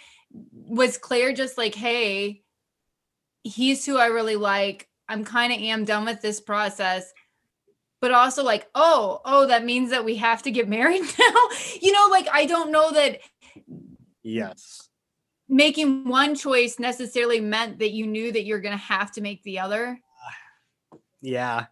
[0.52, 2.42] was Clare just like, hey,
[3.42, 4.88] he's who I really like.
[5.08, 7.12] I'm kind of am done with this process
[8.02, 11.34] but also like oh oh that means that we have to get married now
[11.80, 13.20] you know like i don't know that
[14.22, 14.90] yes
[15.52, 19.42] making one choice necessarily meant that you knew that you're going to have to make
[19.44, 20.00] the other.
[21.24, 21.66] Yeah.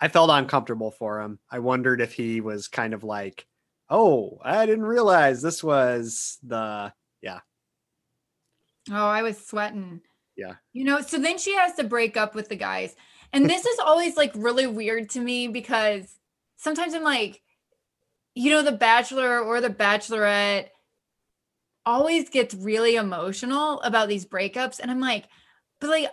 [0.00, 1.38] I felt uncomfortable for him.
[1.50, 3.46] I wondered if he was kind of like,
[3.88, 7.40] "Oh, I didn't realize this was the yeah."
[8.90, 10.00] Oh, I was sweating.
[10.36, 10.54] Yeah.
[10.72, 12.96] You know, so then she has to break up with the guys.
[13.32, 16.16] And this is always like really weird to me because
[16.56, 17.40] sometimes I'm like,
[18.34, 20.68] you know, the bachelor or the bachelorette
[21.88, 24.78] always gets really emotional about these breakups.
[24.78, 25.24] And I'm like,
[25.80, 26.10] but like,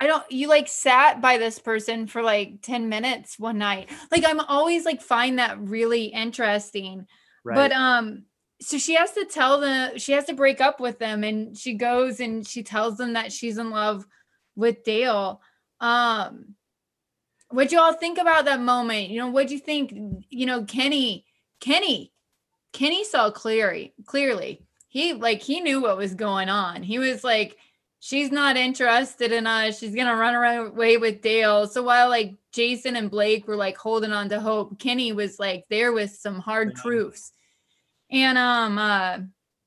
[0.00, 3.90] I don't, you like sat by this person for like 10 minutes one night.
[4.10, 7.06] Like, I'm always like, find that really interesting.
[7.44, 7.54] Right.
[7.54, 8.24] But, um,
[8.60, 11.22] so she has to tell them, she has to break up with them.
[11.22, 14.04] And she goes and she tells them that she's in love
[14.56, 15.40] with Dale.
[15.78, 16.56] Um,
[17.50, 19.10] what you all think about that moment?
[19.10, 19.92] You know, what do you think?
[20.28, 21.24] You know, Kenny,
[21.60, 22.12] Kenny,
[22.72, 26.82] Kenny saw clearly, clearly he like he knew what was going on.
[26.82, 27.56] He was like,
[28.00, 29.78] she's not interested in us.
[29.78, 31.66] She's gonna run away with Dale.
[31.68, 35.66] So while like Jason and Blake were like holding on to hope, Kenny was like
[35.68, 36.82] there with some hard yeah.
[36.82, 37.32] truths.
[38.10, 39.18] And um uh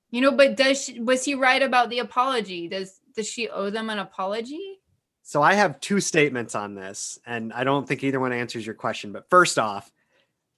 [0.09, 2.67] you know, but does she, was he right about the apology?
[2.67, 4.79] Does does she owe them an apology?
[5.23, 8.75] So I have two statements on this, and I don't think either one answers your
[8.75, 9.11] question.
[9.11, 9.89] But first off,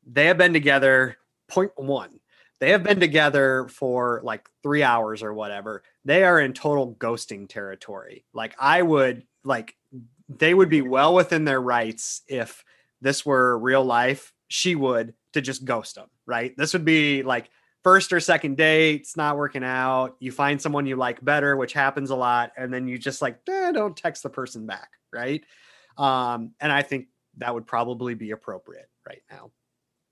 [0.06, 1.18] they have been together.
[1.50, 2.20] Point one,
[2.64, 5.84] they have been together for like three hours or whatever.
[6.06, 8.24] They are in total ghosting territory.
[8.34, 9.76] Like I would like
[10.30, 12.64] they would be well within their rights if
[13.02, 14.32] this were real life.
[14.48, 16.56] She would to just ghost them, right?
[16.56, 17.50] This would be like
[17.84, 20.16] first or second date, it's not working out.
[20.22, 23.40] You find someone you like better, which happens a lot, and then you just like
[23.50, 25.44] eh, don't text the person back, right?
[25.98, 27.08] Um, and I think
[27.40, 29.52] that would probably be appropriate right now.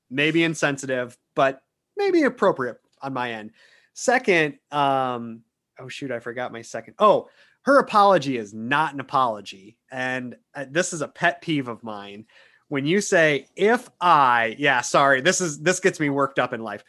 [0.09, 1.61] Maybe insensitive, but
[1.97, 3.51] maybe appropriate on my end.
[3.93, 5.41] Second, um,
[5.79, 6.95] oh shoot, I forgot my second.
[6.99, 7.29] Oh,
[7.63, 9.77] her apology is not an apology.
[9.91, 12.25] And uh, this is a pet peeve of mine.
[12.69, 16.61] When you say, if I, yeah, sorry, this is this gets me worked up in
[16.61, 16.83] life.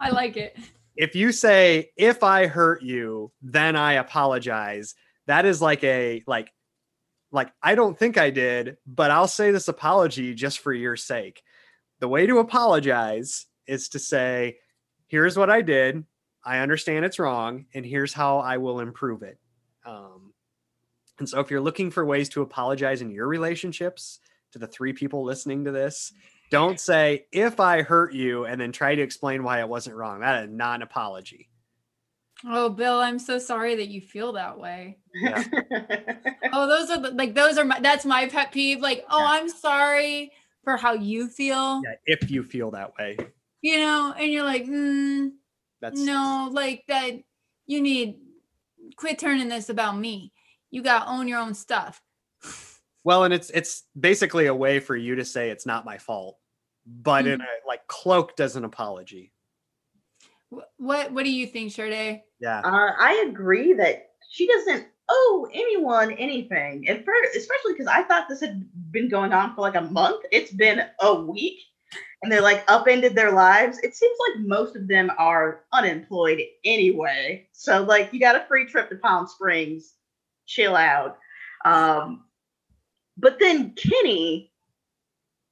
[0.00, 0.56] I like it.
[0.96, 4.94] If you say, if I hurt you, then I apologize,
[5.26, 6.52] that is like a like
[7.32, 11.42] like I don't think I did, but I'll say this apology just for your sake.
[11.98, 14.58] The way to apologize is to say,
[15.06, 16.04] here's what I did.
[16.44, 19.38] I understand it's wrong, and here's how I will improve it.
[19.86, 20.32] Um,
[21.18, 24.20] and so, if you're looking for ways to apologize in your relationships
[24.52, 26.12] to the three people listening to this,
[26.50, 30.20] don't say, if I hurt you, and then try to explain why it wasn't wrong.
[30.20, 31.48] That is not an apology.
[32.46, 34.98] Oh, Bill, I'm so sorry that you feel that way.
[35.14, 35.42] Yeah.
[36.56, 38.80] Oh, those are the, like those are my that's my pet peeve.
[38.80, 39.26] Like, oh, Yeah.
[39.28, 40.30] I'm sorry
[40.62, 41.82] for how you feel.
[41.84, 43.16] Yeah, if you feel that way,
[43.64, 45.30] You know, and you're like, mm,
[45.80, 47.12] that's no, like that.
[47.64, 48.16] You need
[48.96, 50.34] quit turning this about me.
[50.70, 52.02] You got to own your own stuff.
[53.04, 56.36] Well, and it's it's basically a way for you to say it's not my fault,
[56.84, 59.32] but in a like cloaked as an apology.
[60.76, 62.20] What What do you think, Sade?
[62.40, 62.58] Yeah.
[62.58, 68.28] Uh, I agree that she doesn't owe anyone anything, and for, especially because I thought
[68.28, 70.26] this had been going on for like a month.
[70.32, 71.60] It's been a week,
[72.24, 73.78] and they're like upended their lives.
[73.82, 77.46] It seems like most of them are unemployed anyway.
[77.52, 79.92] So like, you got a free trip to Palm Springs,
[80.46, 81.18] chill out.
[81.66, 82.24] Um,
[83.18, 84.50] but then Kenny,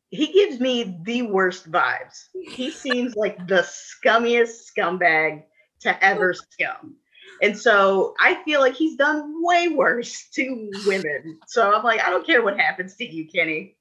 [0.08, 2.28] he gives me the worst vibes.
[2.32, 5.42] He seems like the scummiest scumbag
[5.80, 6.96] to ever scum.
[7.42, 11.38] And so I feel like he's done way worse to women.
[11.46, 13.76] So I'm like, I don't care what happens to you, Kenny.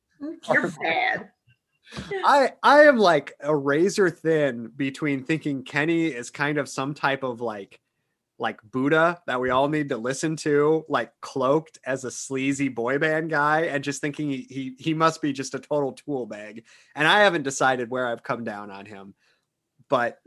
[0.52, 1.30] You're bad.
[2.26, 7.24] I I am like a razor thin between thinking Kenny is kind of some type
[7.24, 7.80] of like
[8.40, 12.98] like Buddha that we all need to listen to, like cloaked as a sleazy boy
[12.98, 16.66] band guy, and just thinking he he, he must be just a total tool bag.
[16.96, 19.14] And I haven't decided where I've come down on him.
[19.90, 20.20] But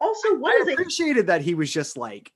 [0.00, 0.72] Also, what I is it?
[0.74, 2.32] appreciated that he was just like,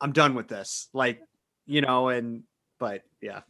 [0.00, 0.88] I'm done with this.
[0.94, 1.20] Like,
[1.66, 2.44] you know, and
[2.78, 3.40] but yeah.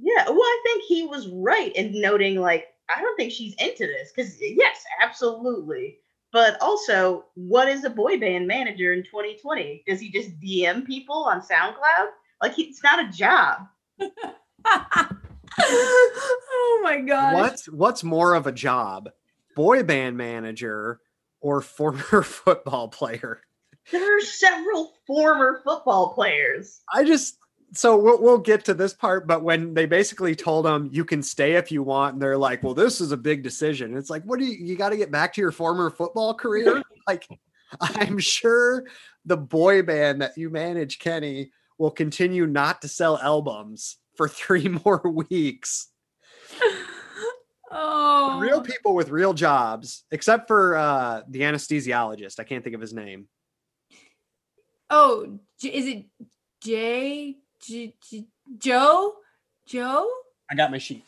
[0.00, 3.86] Yeah, well, I think he was right in noting, like, I don't think she's into
[3.86, 4.12] this.
[4.14, 5.98] Because, yes, absolutely.
[6.32, 9.84] But also, what is a boy band manager in 2020?
[9.86, 12.08] Does he just DM people on SoundCloud?
[12.42, 13.66] Like, he, it's not a job.
[15.60, 17.34] oh my god.
[17.34, 19.10] What's what's more of a job?
[19.56, 21.00] Boy band manager
[21.40, 23.40] or former football player?
[23.90, 26.80] There are several former football players.
[26.92, 27.38] I just
[27.72, 31.22] so we'll, we'll get to this part, but when they basically told him you can
[31.22, 34.22] stay if you want, and they're like, "Well, this is a big decision." It's like,
[34.24, 36.82] what do you you got to get back to your former football career?
[37.06, 37.28] like,
[37.80, 38.84] I'm sure
[39.24, 44.68] the boy band that you manage, Kenny, will continue not to sell albums for three
[44.68, 45.88] more weeks.
[47.70, 52.40] Oh, Real people with real jobs, except for uh, the anesthesiologist.
[52.40, 53.28] I can't think of his name.
[54.88, 56.06] Oh, is it
[56.62, 57.36] Jay?
[57.60, 58.26] J- J-
[58.58, 59.14] Joe?
[59.66, 60.10] Joe?
[60.50, 61.04] I got my sheet.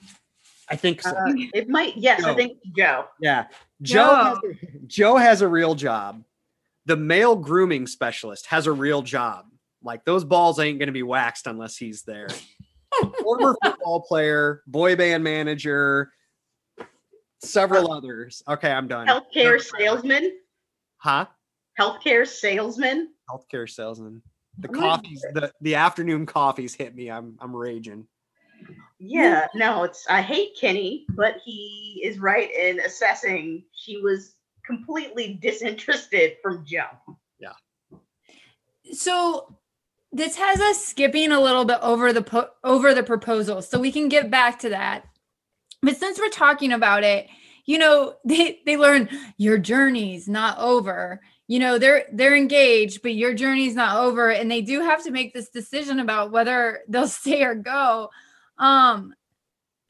[0.69, 1.11] I think so.
[1.11, 3.07] Uh, it might, yes, I think Joe.
[3.21, 3.47] Yeah.
[3.83, 4.15] Joe Joe.
[4.15, 4.39] has
[4.87, 6.23] Joe has a real job.
[6.87, 9.47] The male grooming specialist has a real job.
[9.83, 12.29] Like those balls ain't going to be waxed unless he's there.
[13.23, 16.13] Former football player, boy band manager,
[17.43, 18.43] several others.
[18.49, 19.07] Okay, I'm done.
[19.07, 20.33] Healthcare salesman.
[20.99, 21.27] Huh?
[21.79, 23.09] Healthcare salesman.
[23.31, 24.23] Healthcare salesman.
[24.61, 27.11] The I'm coffees, the, the afternoon coffees hit me.
[27.11, 28.07] I'm I'm raging.
[28.99, 34.35] Yeah, no, it's I hate Kenny, but he is right in assessing she was
[34.67, 36.99] completely disinterested from jump.
[38.93, 39.57] So
[40.13, 43.93] this has us skipping a little bit over the po- over the proposal, so we
[43.93, 45.05] can get back to that.
[45.83, 47.29] But since we're talking about it,
[47.65, 51.21] you know, they they learn your journey's not over.
[51.51, 55.11] You know, they're they're engaged, but your journey's not over, and they do have to
[55.11, 58.11] make this decision about whether they'll stay or go.
[58.57, 59.13] Um,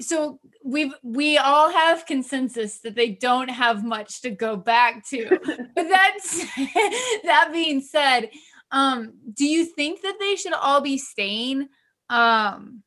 [0.00, 5.28] so we've we all have consensus that they don't have much to go back to.
[5.74, 6.46] but that's
[7.24, 8.30] that being said,
[8.70, 11.68] um, do you think that they should all be staying?
[12.08, 12.84] Um,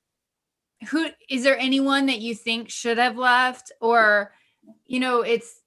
[0.90, 4.34] who is there anyone that you think should have left or
[4.88, 5.62] you know it's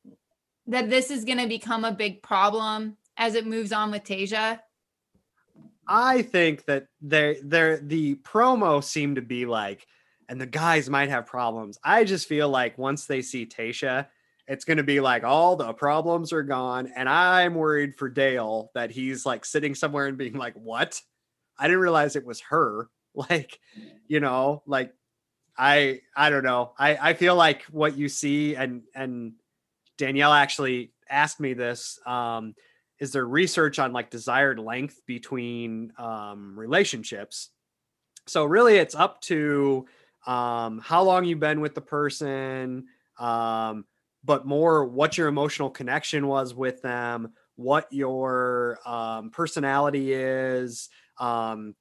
[0.66, 4.60] that this is going to become a big problem as it moves on with Tayshia?
[5.88, 9.86] I think that they they're the promo seemed to be like,
[10.28, 11.78] and the guys might have problems.
[11.84, 14.08] I just feel like once they see Tayshia,
[14.48, 16.92] it's going to be like all the problems are gone.
[16.94, 21.00] And I'm worried for Dale that he's like sitting somewhere and being like, what?
[21.58, 22.88] I didn't realize it was her.
[23.30, 23.58] Like,
[24.08, 24.92] you know, like
[25.56, 26.74] I I don't know.
[26.78, 29.32] I I feel like what you see and and
[29.98, 31.98] Danielle actually asked me this.
[32.06, 32.54] Um,
[32.98, 37.50] is there research on like desired length between um, relationships?
[38.26, 39.86] So really, it's up to
[40.26, 42.86] um, how long you've been with the person,
[43.18, 43.84] um,
[44.24, 50.88] but more what your emotional connection was with them, what your um, personality is,
[51.18, 51.74] um,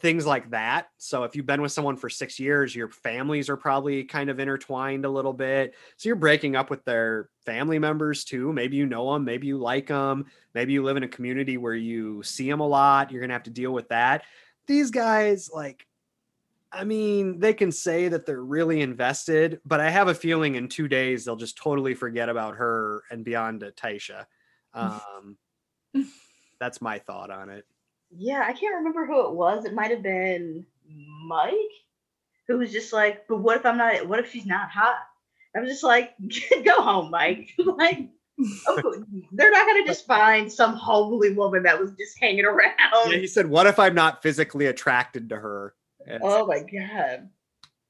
[0.00, 0.88] things like that.
[0.96, 4.38] So if you've been with someone for six years, your families are probably kind of
[4.38, 5.74] intertwined a little bit.
[5.96, 8.52] So you're breaking up with their family members too.
[8.52, 11.74] Maybe you know them, maybe you like them, maybe you live in a community where
[11.74, 13.10] you see them a lot.
[13.10, 14.24] You're going to have to deal with that.
[14.66, 15.86] These guys, like,
[16.70, 20.68] I mean, they can say that they're really invested, but I have a feeling in
[20.68, 24.26] two days they'll just totally forget about her and beyond to Tayshia.
[24.74, 25.38] Um,
[26.60, 27.64] that's my thought on it
[28.10, 29.64] yeah, I can't remember who it was.
[29.64, 30.64] It might have been
[31.26, 31.54] Mike,
[32.46, 34.06] who was just like, "But what if I'm not?
[34.06, 34.98] What if she's not hot?"
[35.56, 36.14] I was just like,
[36.64, 38.08] "Go home, Mike." like,
[38.66, 42.72] oh, they're not gonna just find some homely woman that was just hanging around.
[43.06, 45.74] Yeah, he said, "What if I'm not physically attracted to her?"
[46.06, 47.28] It's, oh my god.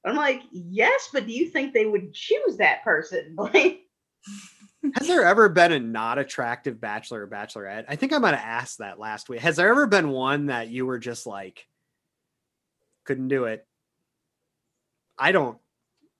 [0.04, 3.36] I'm like, yes, but do you think they would choose that person?
[3.54, 3.82] Like
[4.94, 7.84] has there ever been a not attractive bachelor or bachelorette?
[7.88, 9.40] I think I might have asked that last week.
[9.40, 11.66] Has there ever been one that you were just like
[13.04, 13.66] couldn't do it?
[15.18, 15.58] I don't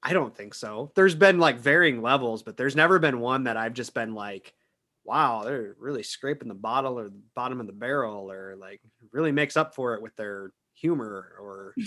[0.02, 0.92] I don't think so.
[0.94, 4.54] There's been like varying levels, but there's never been one that I've just been like,
[5.04, 8.80] wow, they're really scraping the bottle or the bottom of the barrel or like
[9.12, 11.74] really makes up for it with their humor or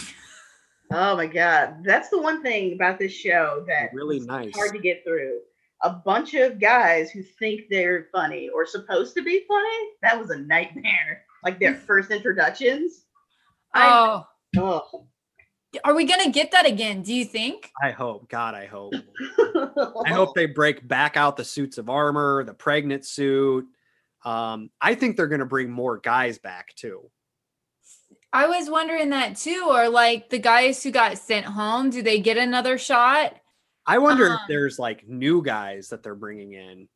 [0.94, 1.84] Oh my god.
[1.84, 4.54] That's the one thing about this show that really nice.
[4.56, 5.40] hard to get through
[5.84, 9.90] a bunch of guys who think they're funny or supposed to be funny.
[10.02, 11.24] That was a nightmare.
[11.44, 13.06] Like their first introductions.
[13.76, 14.26] Oh.
[14.56, 15.08] I, oh.
[15.86, 17.02] Are we gonna get that again?
[17.02, 17.72] Do you think?
[17.82, 18.30] I hope.
[18.30, 18.94] God, I hope.
[20.06, 23.66] I hope they break back out the suits of armor, the pregnant suit.
[24.26, 27.10] Um, I think they're gonna bring more guys back too.
[28.34, 29.66] I was wondering that too.
[29.70, 33.36] Or like the guys who got sent home, do they get another shot?
[33.86, 36.88] I wonder um, if there's like new guys that they're bringing in,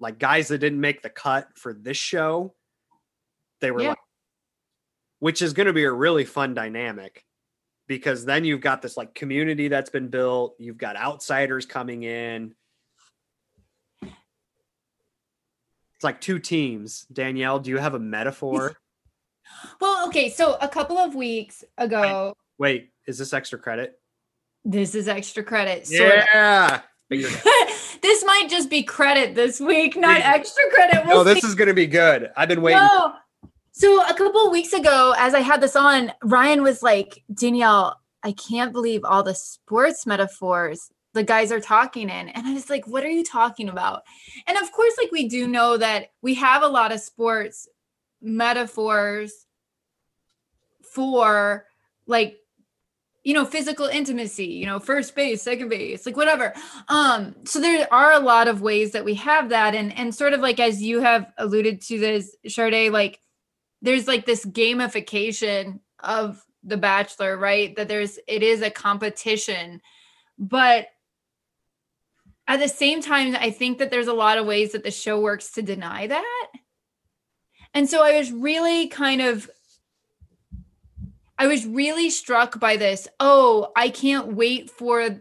[0.00, 2.54] like guys that didn't make the cut for this show.
[3.60, 3.88] They were yeah.
[3.90, 3.98] like,
[5.18, 7.24] which is going to be a really fun dynamic
[7.86, 10.54] because then you've got this like community that's been built.
[10.58, 12.54] You've got outsiders coming in.
[14.02, 17.06] It's like two teams.
[17.12, 18.76] Danielle, do you have a metaphor?
[19.80, 20.30] well, okay.
[20.30, 22.34] So a couple of weeks ago.
[22.58, 23.98] Wait, wait is this extra credit?
[24.64, 25.88] This is extra credit.
[25.90, 26.80] Yeah.
[27.10, 31.06] this might just be credit this week, not extra credit.
[31.06, 31.48] We'll no, this see.
[31.48, 32.30] is going to be good.
[32.36, 32.82] I've been waiting.
[32.82, 33.14] No.
[33.72, 38.32] So a couple weeks ago, as I had this on, Ryan was like, Danielle, I
[38.32, 42.28] can't believe all the sports metaphors the guys are talking in.
[42.28, 44.02] And I was like, what are you talking about?
[44.46, 47.68] And of course, like we do know that we have a lot of sports
[48.20, 49.46] metaphors
[50.82, 51.66] for
[52.06, 52.36] like
[53.24, 56.52] you know physical intimacy you know first base second base like whatever.
[56.88, 59.74] Um so there are a lot of ways that we have that.
[59.74, 63.18] And and sort of like as you have alluded to this Sade like
[63.82, 67.74] there's like this gamification of the bachelor right?
[67.76, 69.80] That there's it is a competition.
[70.38, 70.88] But
[72.46, 75.18] at the same time i think that there's a lot of ways that the show
[75.18, 76.48] works to deny that.
[77.72, 79.48] And so i was really kind of
[81.38, 83.08] I was really struck by this.
[83.18, 85.20] Oh, I can't wait for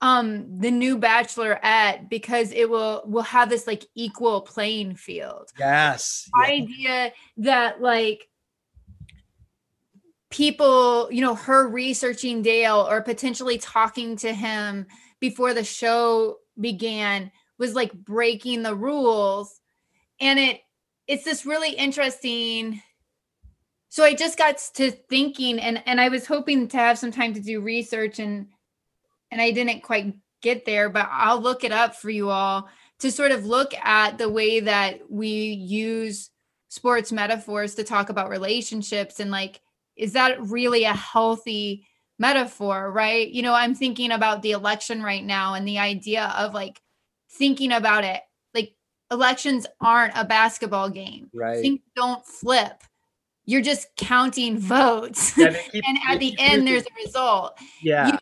[0.00, 5.50] um the new bachelorette because it will will have this like equal playing field.
[5.58, 6.28] Yes.
[6.36, 8.28] Idea that like
[10.30, 14.86] people, you know, her researching Dale or potentially talking to him
[15.20, 19.60] before the show began was like breaking the rules.
[20.20, 20.60] And it
[21.06, 22.82] it's this really interesting
[23.92, 27.34] so I just got to thinking and and I was hoping to have some time
[27.34, 28.46] to do research and
[29.30, 32.70] and I didn't quite get there, but I'll look it up for you all
[33.00, 36.30] to sort of look at the way that we use
[36.70, 39.60] sports metaphors to talk about relationships and like
[39.94, 41.86] is that really a healthy
[42.18, 43.28] metaphor, right?
[43.28, 46.80] You know, I'm thinking about the election right now and the idea of like
[47.30, 48.22] thinking about it
[48.54, 48.72] like
[49.10, 51.28] elections aren't a basketball game.
[51.34, 51.60] Right.
[51.60, 52.82] Things don't flip.
[53.44, 55.36] You're just counting votes.
[55.36, 57.58] Yeah, keep- and at the end, there's a result.
[57.82, 58.12] yeah.
[58.12, 58.18] you-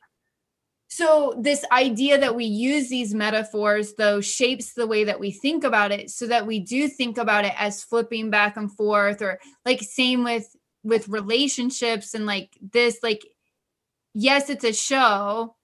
[0.89, 5.63] So, this idea that we use these metaphors, though, shapes the way that we think
[5.65, 9.39] about it so that we do think about it as flipping back and forth, or
[9.65, 13.21] like, same with with relationships and like this like
[14.15, 15.55] yes it's a show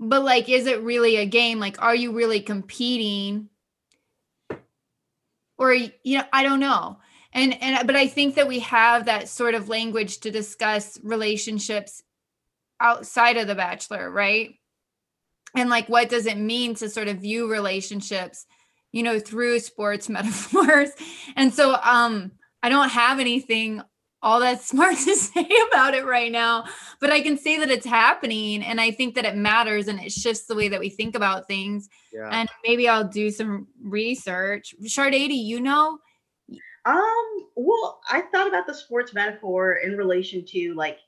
[0.00, 3.50] but like is it really a game like are you really competing
[5.58, 6.96] or you know i don't know
[7.38, 12.02] and and but i think that we have that sort of language to discuss relationships
[12.80, 14.54] outside of the bachelor right?
[15.56, 18.46] And like what does it mean to sort of view relationships
[18.92, 20.90] you know through sports metaphors?
[21.36, 22.32] And so um
[22.62, 23.82] i don't have anything
[24.20, 26.64] all that smart to say about it right now
[27.00, 30.10] but i can say that it's happening and i think that it matters and it
[30.12, 31.88] shifts the way that we think about things.
[32.12, 32.28] Yeah.
[32.30, 34.74] and maybe i'll do some research.
[34.84, 35.98] Sade, do you know
[36.88, 40.98] Um, well, I thought about the sports metaphor in relation to like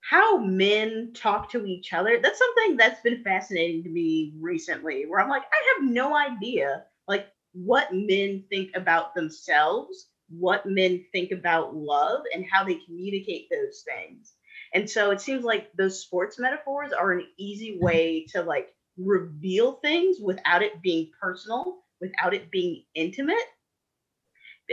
[0.00, 2.18] how men talk to each other.
[2.20, 6.84] That's something that's been fascinating to me recently, where I'm like, I have no idea
[7.06, 13.48] like what men think about themselves, what men think about love, and how they communicate
[13.48, 14.32] those things.
[14.74, 19.74] And so it seems like those sports metaphors are an easy way to like reveal
[19.74, 23.36] things without it being personal, without it being intimate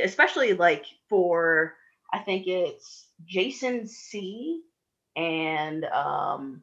[0.01, 1.75] especially like for
[2.11, 4.61] I think it's Jason C
[5.15, 6.61] and um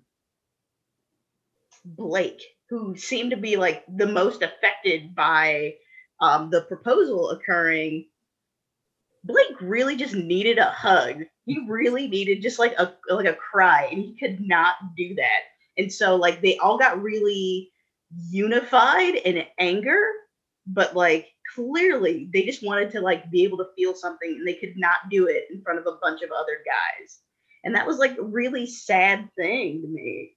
[1.84, 5.74] Blake who seem to be like the most affected by
[6.20, 8.06] um the proposal occurring.
[9.24, 11.24] Blake really just needed a hug.
[11.44, 15.40] He really needed just like a like a cry and he could not do that.
[15.76, 17.70] And so like they all got really
[18.30, 20.02] unified in anger,
[20.66, 24.54] but like clearly they just wanted to like be able to feel something and they
[24.54, 27.20] could not do it in front of a bunch of other guys
[27.64, 30.32] and that was like a really sad thing to me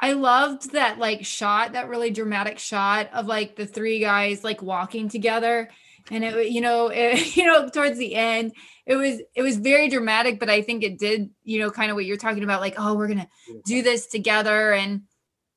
[0.00, 4.62] I loved that like shot, that really dramatic shot of like the three guys like
[4.62, 5.70] walking together.
[6.10, 8.52] And it, you know, it, you know, towards the end,
[8.86, 11.94] it was it was very dramatic, but I think it did, you know, kind of
[11.94, 13.28] what you're talking about, like, oh, we're gonna
[13.64, 15.02] do this together, and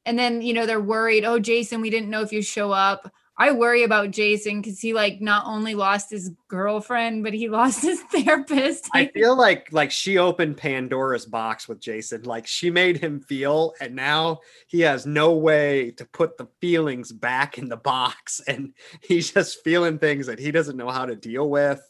[0.06, 1.26] and then you know they're worried.
[1.26, 3.12] Oh, Jason, we didn't know if you show up.
[3.40, 7.84] I worry about Jason because he like not only lost his girlfriend, but he lost
[7.84, 8.90] his therapist.
[8.94, 12.24] I feel like like she opened Pandora's box with Jason.
[12.24, 17.12] Like she made him feel, and now he has no way to put the feelings
[17.12, 21.16] back in the box, and he's just feeling things that he doesn't know how to
[21.16, 21.82] deal with.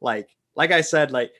[0.00, 1.32] Like like I said, like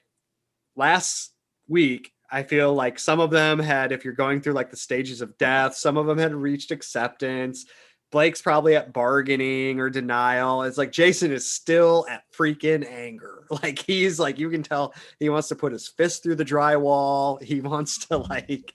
[0.74, 1.32] last
[1.68, 5.20] week, I feel like some of them had, if you're going through like the stages
[5.20, 7.66] of death, some of them had reached acceptance.
[8.14, 10.62] Blake's probably at bargaining or denial.
[10.62, 13.40] It's like Jason is still at freaking anger.
[13.50, 17.42] Like he's like, you can tell he wants to put his fist through the drywall.
[17.42, 18.72] He wants to like,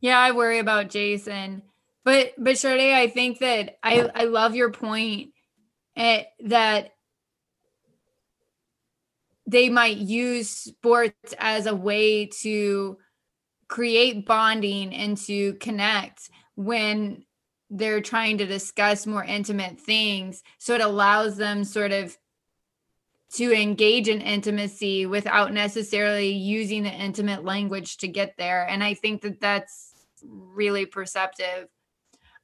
[0.00, 1.62] Yeah, I worry about Jason.
[2.04, 5.30] But but Sade, I think that I I love your point
[5.96, 6.90] eh, that
[9.46, 12.98] they might use sports as a way to
[13.68, 17.24] create bonding and to connect when
[17.70, 20.42] they're trying to discuss more intimate things.
[20.58, 22.18] So it allows them sort of
[23.34, 28.66] to engage in intimacy without necessarily using the intimate language to get there.
[28.68, 31.68] And i think that that's really perceptive.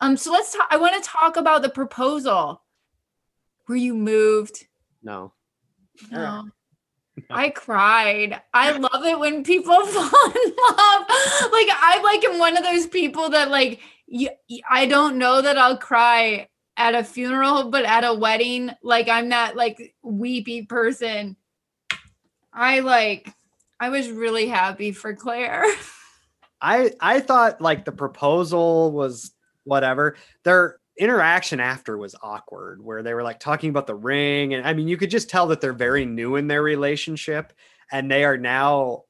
[0.01, 2.63] Um so let's talk i want to talk about the proposal.
[3.67, 4.67] Were you moved?
[5.03, 5.33] No.
[6.13, 6.45] no.
[7.31, 8.41] I cried.
[8.55, 11.07] I love it when people fall in love.
[11.51, 14.31] Like I'm like in one of those people that like you,
[14.71, 19.31] I don't know that I'll cry at a funeral, but at a wedding, like I'm
[19.31, 21.37] that like weepy person.
[22.53, 23.29] I like
[23.81, 25.65] I was really happy for Clare.
[26.61, 29.33] I I thought like the proposal was
[29.65, 30.17] whatever.
[30.45, 34.73] Their interaction after was awkward where they were like talking about the ring and I
[34.73, 37.53] mean you could just tell that they're very new in their relationship
[37.93, 39.03] and they are now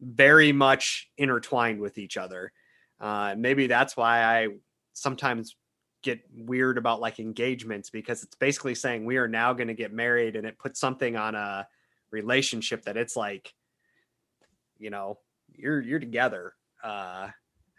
[0.00, 2.52] very much intertwined with each other.
[3.00, 4.48] Uh maybe that's why I
[4.92, 5.56] sometimes
[6.02, 9.92] get weird about like engagements because it's basically saying we are now going to get
[9.92, 11.66] married and it puts something on a
[12.10, 13.52] relationship that it's like
[14.78, 15.18] you know
[15.52, 16.54] you're you're together.
[16.82, 17.28] Uh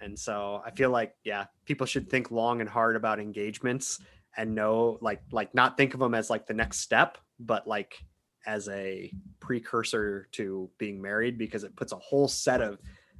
[0.01, 3.99] and so i feel like yeah people should think long and hard about engagements
[4.37, 8.03] and know like like not think of them as like the next step but like
[8.45, 12.77] as a precursor to being married because it puts a whole set of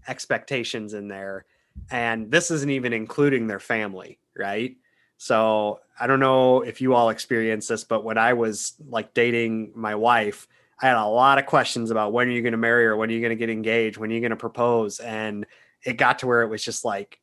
[0.08, 1.46] expectations in there
[1.92, 4.76] and this isn't even including their family right?
[5.18, 9.72] So i don't know if you all experienced this but when i was like dating
[9.74, 10.48] my wife
[10.82, 13.10] i had a lot of questions about when are you going to marry her when
[13.10, 15.46] are you going to get engaged when are you going to propose and
[15.86, 17.20] it got to where it was just like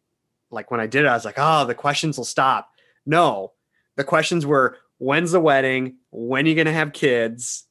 [0.50, 2.70] like when i did it i was like oh the questions will stop.
[3.05, 3.53] No
[3.96, 5.96] the questions were when's the wedding?
[6.11, 7.66] When are you going to have kids?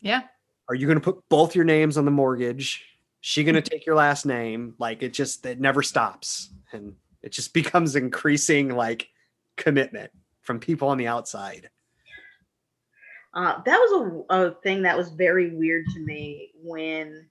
[0.00, 0.22] Yeah.
[0.68, 2.84] are you going to put both your names on the mortgage
[3.22, 7.32] she going to take your last name like it just it never stops and it
[7.32, 9.08] just becomes increasing like
[9.56, 10.10] commitment
[10.42, 11.70] from people on the outside
[13.34, 17.26] Uh, that was a, a thing that was very weird to me when,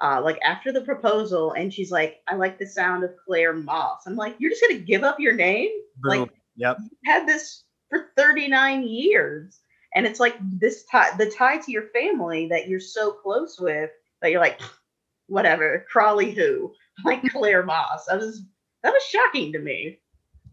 [0.00, 4.02] uh, like, after the proposal, and she's like, I like the sound of Clare Moss.
[4.06, 5.70] I'm like, you're just going to give up your name?
[6.02, 6.20] Boom.
[6.20, 9.60] Like, yep had this for 39 years.
[9.94, 13.90] And it's like this tie, the tie to your family that you're so close with
[14.22, 14.60] that you're like,
[15.30, 16.72] whatever, Crawley who,
[17.04, 18.06] like Clare Moss.
[18.06, 18.42] That was
[18.82, 20.00] that was shocking to me.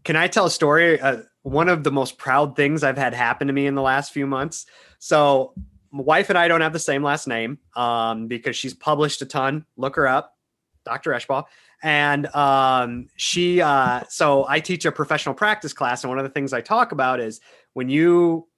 [0.04, 1.00] Can I tell a story?
[1.00, 4.12] Uh, one of the most proud things I've had happen to me in the last
[4.12, 4.66] few months.
[4.98, 5.54] So,
[5.90, 9.26] my wife and I don't have the same last name um, because she's published a
[9.26, 9.64] ton.
[9.76, 10.36] Look her up,
[10.84, 11.12] Dr.
[11.12, 11.44] Eschball.
[11.82, 16.02] And um, she, uh, so I teach a professional practice class.
[16.04, 17.40] And one of the things I talk about is
[17.72, 18.48] when you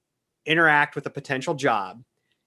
[0.46, 2.02] interact with a potential job,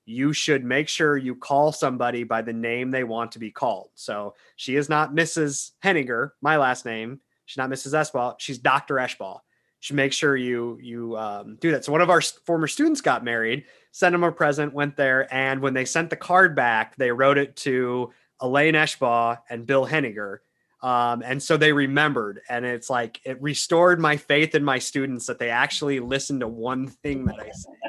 [0.05, 3.89] you should make sure you call somebody by the name they want to be called.
[3.95, 5.71] So she is not Mrs.
[5.79, 7.21] Henninger, my last name.
[7.45, 7.93] She's not Mrs.
[7.93, 8.35] Eschball.
[8.39, 8.95] She's Dr.
[8.95, 9.39] Eschball.
[9.79, 11.83] Should make sure you you um, do that.
[11.83, 15.61] So one of our former students got married, sent him a present, went there, and
[15.61, 20.41] when they sent the card back, they wrote it to Elaine Eschball and Bill Henninger.
[20.81, 25.25] Um, and so they remembered, and it's like it restored my faith in my students
[25.27, 27.82] that they actually listened to one thing that I said.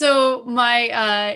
[0.00, 1.34] So my uh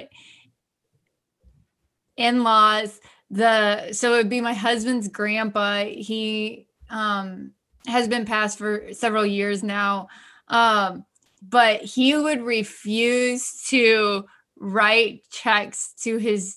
[2.16, 2.98] in-laws,
[3.28, 5.84] the so it would be my husband's grandpa.
[5.84, 7.52] He um
[7.86, 10.08] has been passed for several years now.
[10.48, 11.04] Um,
[11.42, 14.24] but he would refuse to
[14.56, 16.56] write checks to his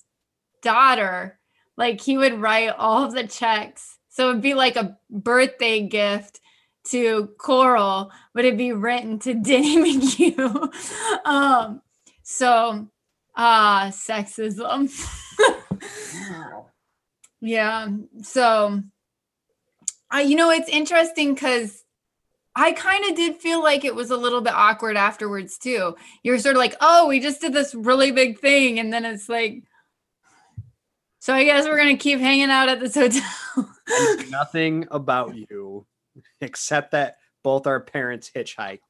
[0.62, 1.38] daughter.
[1.76, 3.98] Like he would write all of the checks.
[4.08, 6.40] So it'd be like a birthday gift
[6.84, 11.26] to Coral, but it'd be written to Denny McHugh.
[11.26, 11.82] um,
[12.30, 12.86] so
[13.34, 14.92] ah, sexism.
[17.40, 17.88] yeah.
[18.22, 18.82] So
[20.10, 21.82] I you know it's interesting because
[22.54, 25.96] I kind of did feel like it was a little bit awkward afterwards too.
[26.22, 29.30] You're sort of like, oh, we just did this really big thing, and then it's
[29.30, 29.62] like,
[31.20, 33.72] so I guess we're gonna keep hanging out at this hotel.
[34.28, 35.86] Nothing about you
[36.42, 38.80] except that both our parents hitchhiked.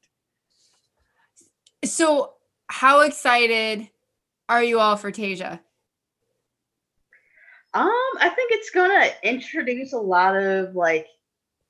[1.85, 2.33] so,
[2.69, 3.89] how excited
[4.47, 5.59] are you all for Tayshia?
[7.73, 7.89] Um,
[8.19, 11.07] I think it's gonna introduce a lot of like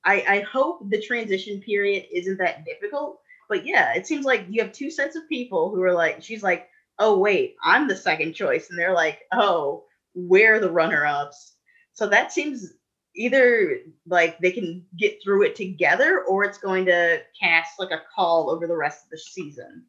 [0.06, 3.20] I I hope the transition period isn't that difficult.
[3.50, 6.44] But yeah, it seems like you have two sets of people who are like she's
[6.44, 6.70] like,
[7.00, 11.56] "Oh wait, I'm the second choice." And they're like, "Oh, we're the runner-ups."
[11.94, 12.74] So that seems
[13.16, 18.04] either like they can get through it together or it's going to cast like a
[18.16, 19.86] call over the rest of the season.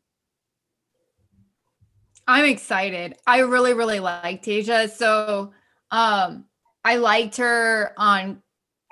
[2.31, 3.16] I'm excited.
[3.26, 4.91] I really, really like Tayshia.
[4.91, 5.53] So
[5.91, 6.45] um
[6.85, 8.43] I liked her on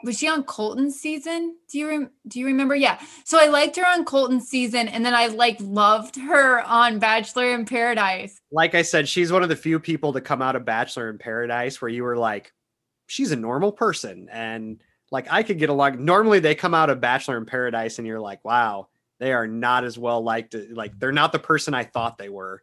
[0.05, 1.57] was she on Colton's season?
[1.71, 2.75] Do you rem- do you remember?
[2.75, 3.01] Yeah.
[3.25, 7.51] So I liked her on Colton's season and then I like loved her on Bachelor
[7.55, 8.41] in Paradise.
[8.53, 11.19] Like I said, she's one of the few people to come out of Bachelor in
[11.19, 12.53] Paradise where you were like,
[13.09, 14.29] she's a normal person.
[14.31, 14.81] And
[15.11, 16.05] like I could get along.
[16.05, 19.85] Normally they come out of Bachelor in Paradise and you're like, wow, they are not
[19.85, 20.55] as well liked.
[20.71, 22.63] Like they're not the person I thought they were.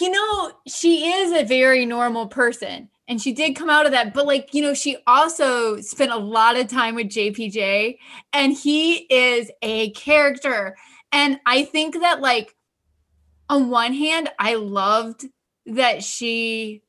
[0.00, 4.14] You know, she is a very normal person and she did come out of that,
[4.14, 7.98] but like, you know, she also spent a lot of time with JPJ
[8.32, 10.76] and he is a character.
[11.10, 12.54] And I think that like
[13.48, 15.24] on one hand, I loved
[15.66, 16.82] that she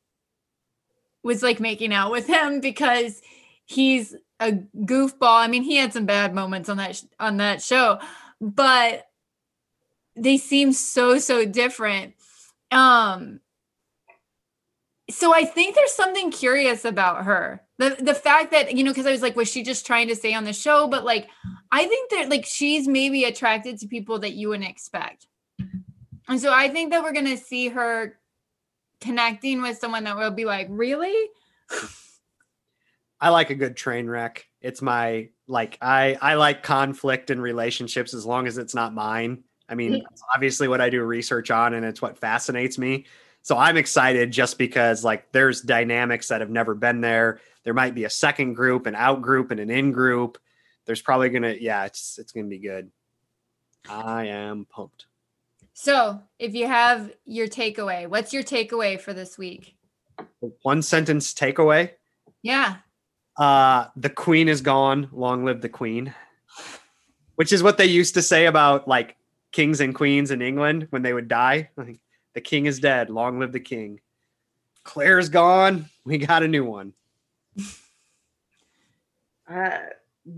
[1.24, 3.22] was like making out with him because
[3.66, 5.44] he's a goofball.
[5.44, 8.00] I mean, he had some bad moments on that sh- on that show,
[8.40, 9.06] but
[10.16, 12.14] they seem so so different.
[12.72, 13.42] Um
[15.10, 17.62] so I think there's something curious about her.
[17.80, 20.16] The the fact that, you know, because I was like, was she just trying to
[20.16, 20.88] stay on the show?
[20.88, 21.28] But like,
[21.72, 25.28] I think that like she's maybe attracted to people that you wouldn't expect.
[26.28, 28.20] And so I think that we're gonna see her
[29.02, 31.16] connecting with someone that will be like, really?
[33.20, 34.46] I like a good train wreck.
[34.62, 39.44] It's my like I I like conflict in relationships as long as it's not mine.
[39.70, 40.04] I mean,
[40.34, 43.06] obviously what I do research on and it's what fascinates me.
[43.42, 47.40] So I'm excited just because like there's dynamics that have never been there.
[47.64, 50.38] There might be a second group, an out group, and an in group.
[50.86, 52.90] There's probably gonna, yeah, it's it's gonna be good.
[53.88, 55.06] I am pumped.
[55.74, 59.78] So, if you have your takeaway, what's your takeaway for this week?
[60.64, 61.92] One sentence takeaway.
[62.42, 62.78] Yeah.
[63.38, 65.08] Uh, the queen is gone.
[65.14, 66.14] Long live the queen.
[67.36, 69.16] Which is what they used to say about like
[69.52, 71.70] kings and queens in England when they would die.
[71.78, 72.00] Like,
[72.36, 73.10] the king is dead.
[73.10, 74.00] Long live the king.
[74.84, 75.90] Clare's gone.
[76.06, 76.94] We got a new one.
[79.50, 79.80] Uh,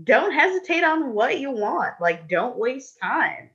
[0.04, 1.92] don't hesitate on what you want.
[2.00, 3.50] Like, don't waste time.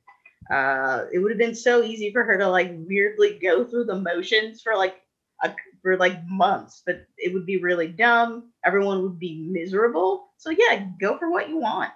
[0.49, 3.99] Uh, it would have been so easy for her to like weirdly go through the
[3.99, 5.01] motions for like
[5.43, 8.51] a, for like months, but it would be really dumb.
[8.63, 10.29] Everyone would be miserable.
[10.37, 11.91] So yeah, go for what you want.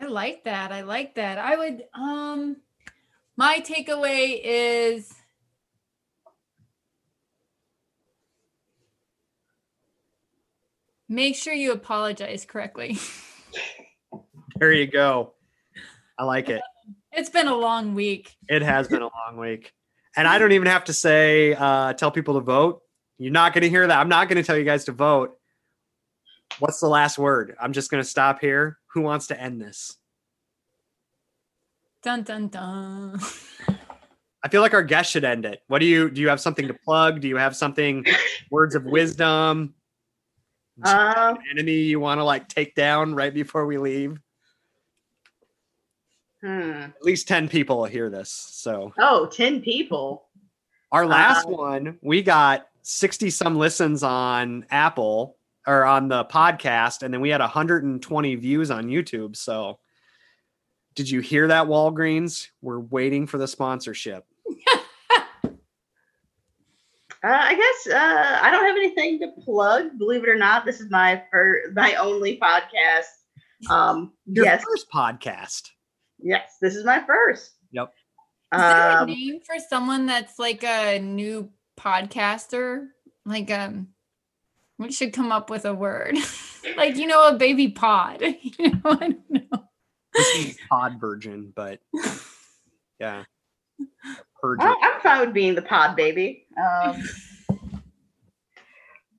[0.00, 0.72] I like that.
[0.72, 1.38] I like that.
[1.38, 2.56] I would um
[3.36, 5.12] my takeaway is
[11.08, 12.98] make sure you apologize correctly.
[14.58, 15.34] There you go.
[16.18, 16.62] I like it.
[17.12, 18.36] It's been a long week.
[18.46, 19.72] It has been a long week.
[20.16, 22.82] And I don't even have to say, uh, tell people to vote.
[23.16, 23.98] You're not going to hear that.
[23.98, 25.34] I'm not going to tell you guys to vote.
[26.58, 27.54] What's the last word?
[27.60, 28.78] I'm just going to stop here.
[28.94, 29.96] Who wants to end this?
[32.02, 33.20] Dun dun dun.
[34.44, 35.60] I feel like our guest should end it.
[35.66, 36.20] What do you do?
[36.20, 37.20] You have something to plug?
[37.20, 38.04] Do you have something,
[38.50, 39.74] words of wisdom?
[40.84, 44.18] Um, enemy you want to like take down right before we leave?
[46.42, 46.70] hmm.
[46.70, 48.30] At least 10 people will hear this.
[48.30, 50.28] So Oh, 10 people.
[50.92, 55.35] our last Uh, one, we got 60 some listens on Apple
[55.66, 59.36] or on the podcast, and then we had 120 views on YouTube.
[59.36, 59.78] So
[60.94, 62.48] did you hear that, Walgreens?
[62.62, 64.24] We're waiting for the sponsorship.
[67.24, 69.98] Uh, I guess uh, I don't have anything to plug.
[69.98, 73.04] Believe it or not, this is my first, my only podcast.
[73.70, 75.62] Um, Your yes, first podcast.
[76.20, 77.52] yes, this is my first.
[77.72, 77.92] Yep.
[78.54, 82.86] Is there a Um, name for someone that's like a new podcaster?
[83.24, 83.88] Like um
[84.78, 86.16] we should come up with a word.
[86.76, 88.20] like you know a baby pod.
[88.58, 89.64] you know, I don't know.
[90.14, 91.80] This is pod virgin, but
[92.98, 93.24] yeah.
[94.40, 94.66] Virgin.
[94.66, 96.46] I- I'm fine with being the pod baby.
[96.56, 97.02] Um,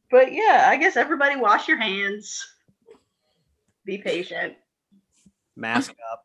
[0.09, 2.45] but yeah, I guess everybody wash your hands.
[3.85, 4.55] Be patient.
[5.55, 6.23] Mask up.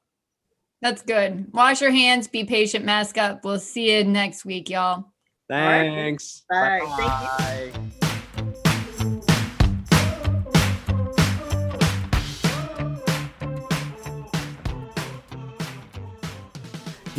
[0.81, 1.53] That's good.
[1.53, 3.45] Wash your hands, be patient, mask up.
[3.45, 5.13] We'll see you next week, y'all.
[5.49, 6.43] Thanks.
[6.51, 6.81] Bye.
[6.81, 7.73] Bye.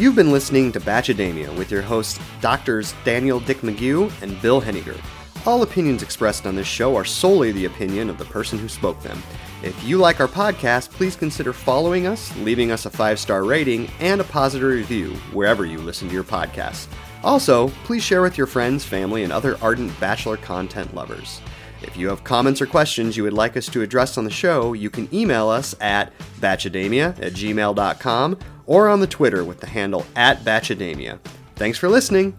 [0.04, 4.98] You've been listening to Batchademia with your hosts, Doctors Danielle Dick McHugh and Bill Henninger.
[5.46, 9.02] All opinions expressed on this show are solely the opinion of the person who spoke
[9.02, 9.24] them.
[9.64, 13.90] If you like our podcast, please consider following us, leaving us a five star rating,
[14.02, 16.88] and a positive review wherever you listen to your podcasts.
[17.24, 21.40] Also, please share with your friends, family, and other ardent Bachelor content lovers.
[21.84, 24.74] If you have comments or questions you would like us to address on the show,
[24.74, 30.06] you can email us at batchademia at gmail.com or on the Twitter with the handle
[30.16, 31.20] at batchademia.
[31.56, 32.36] Thanks for listening.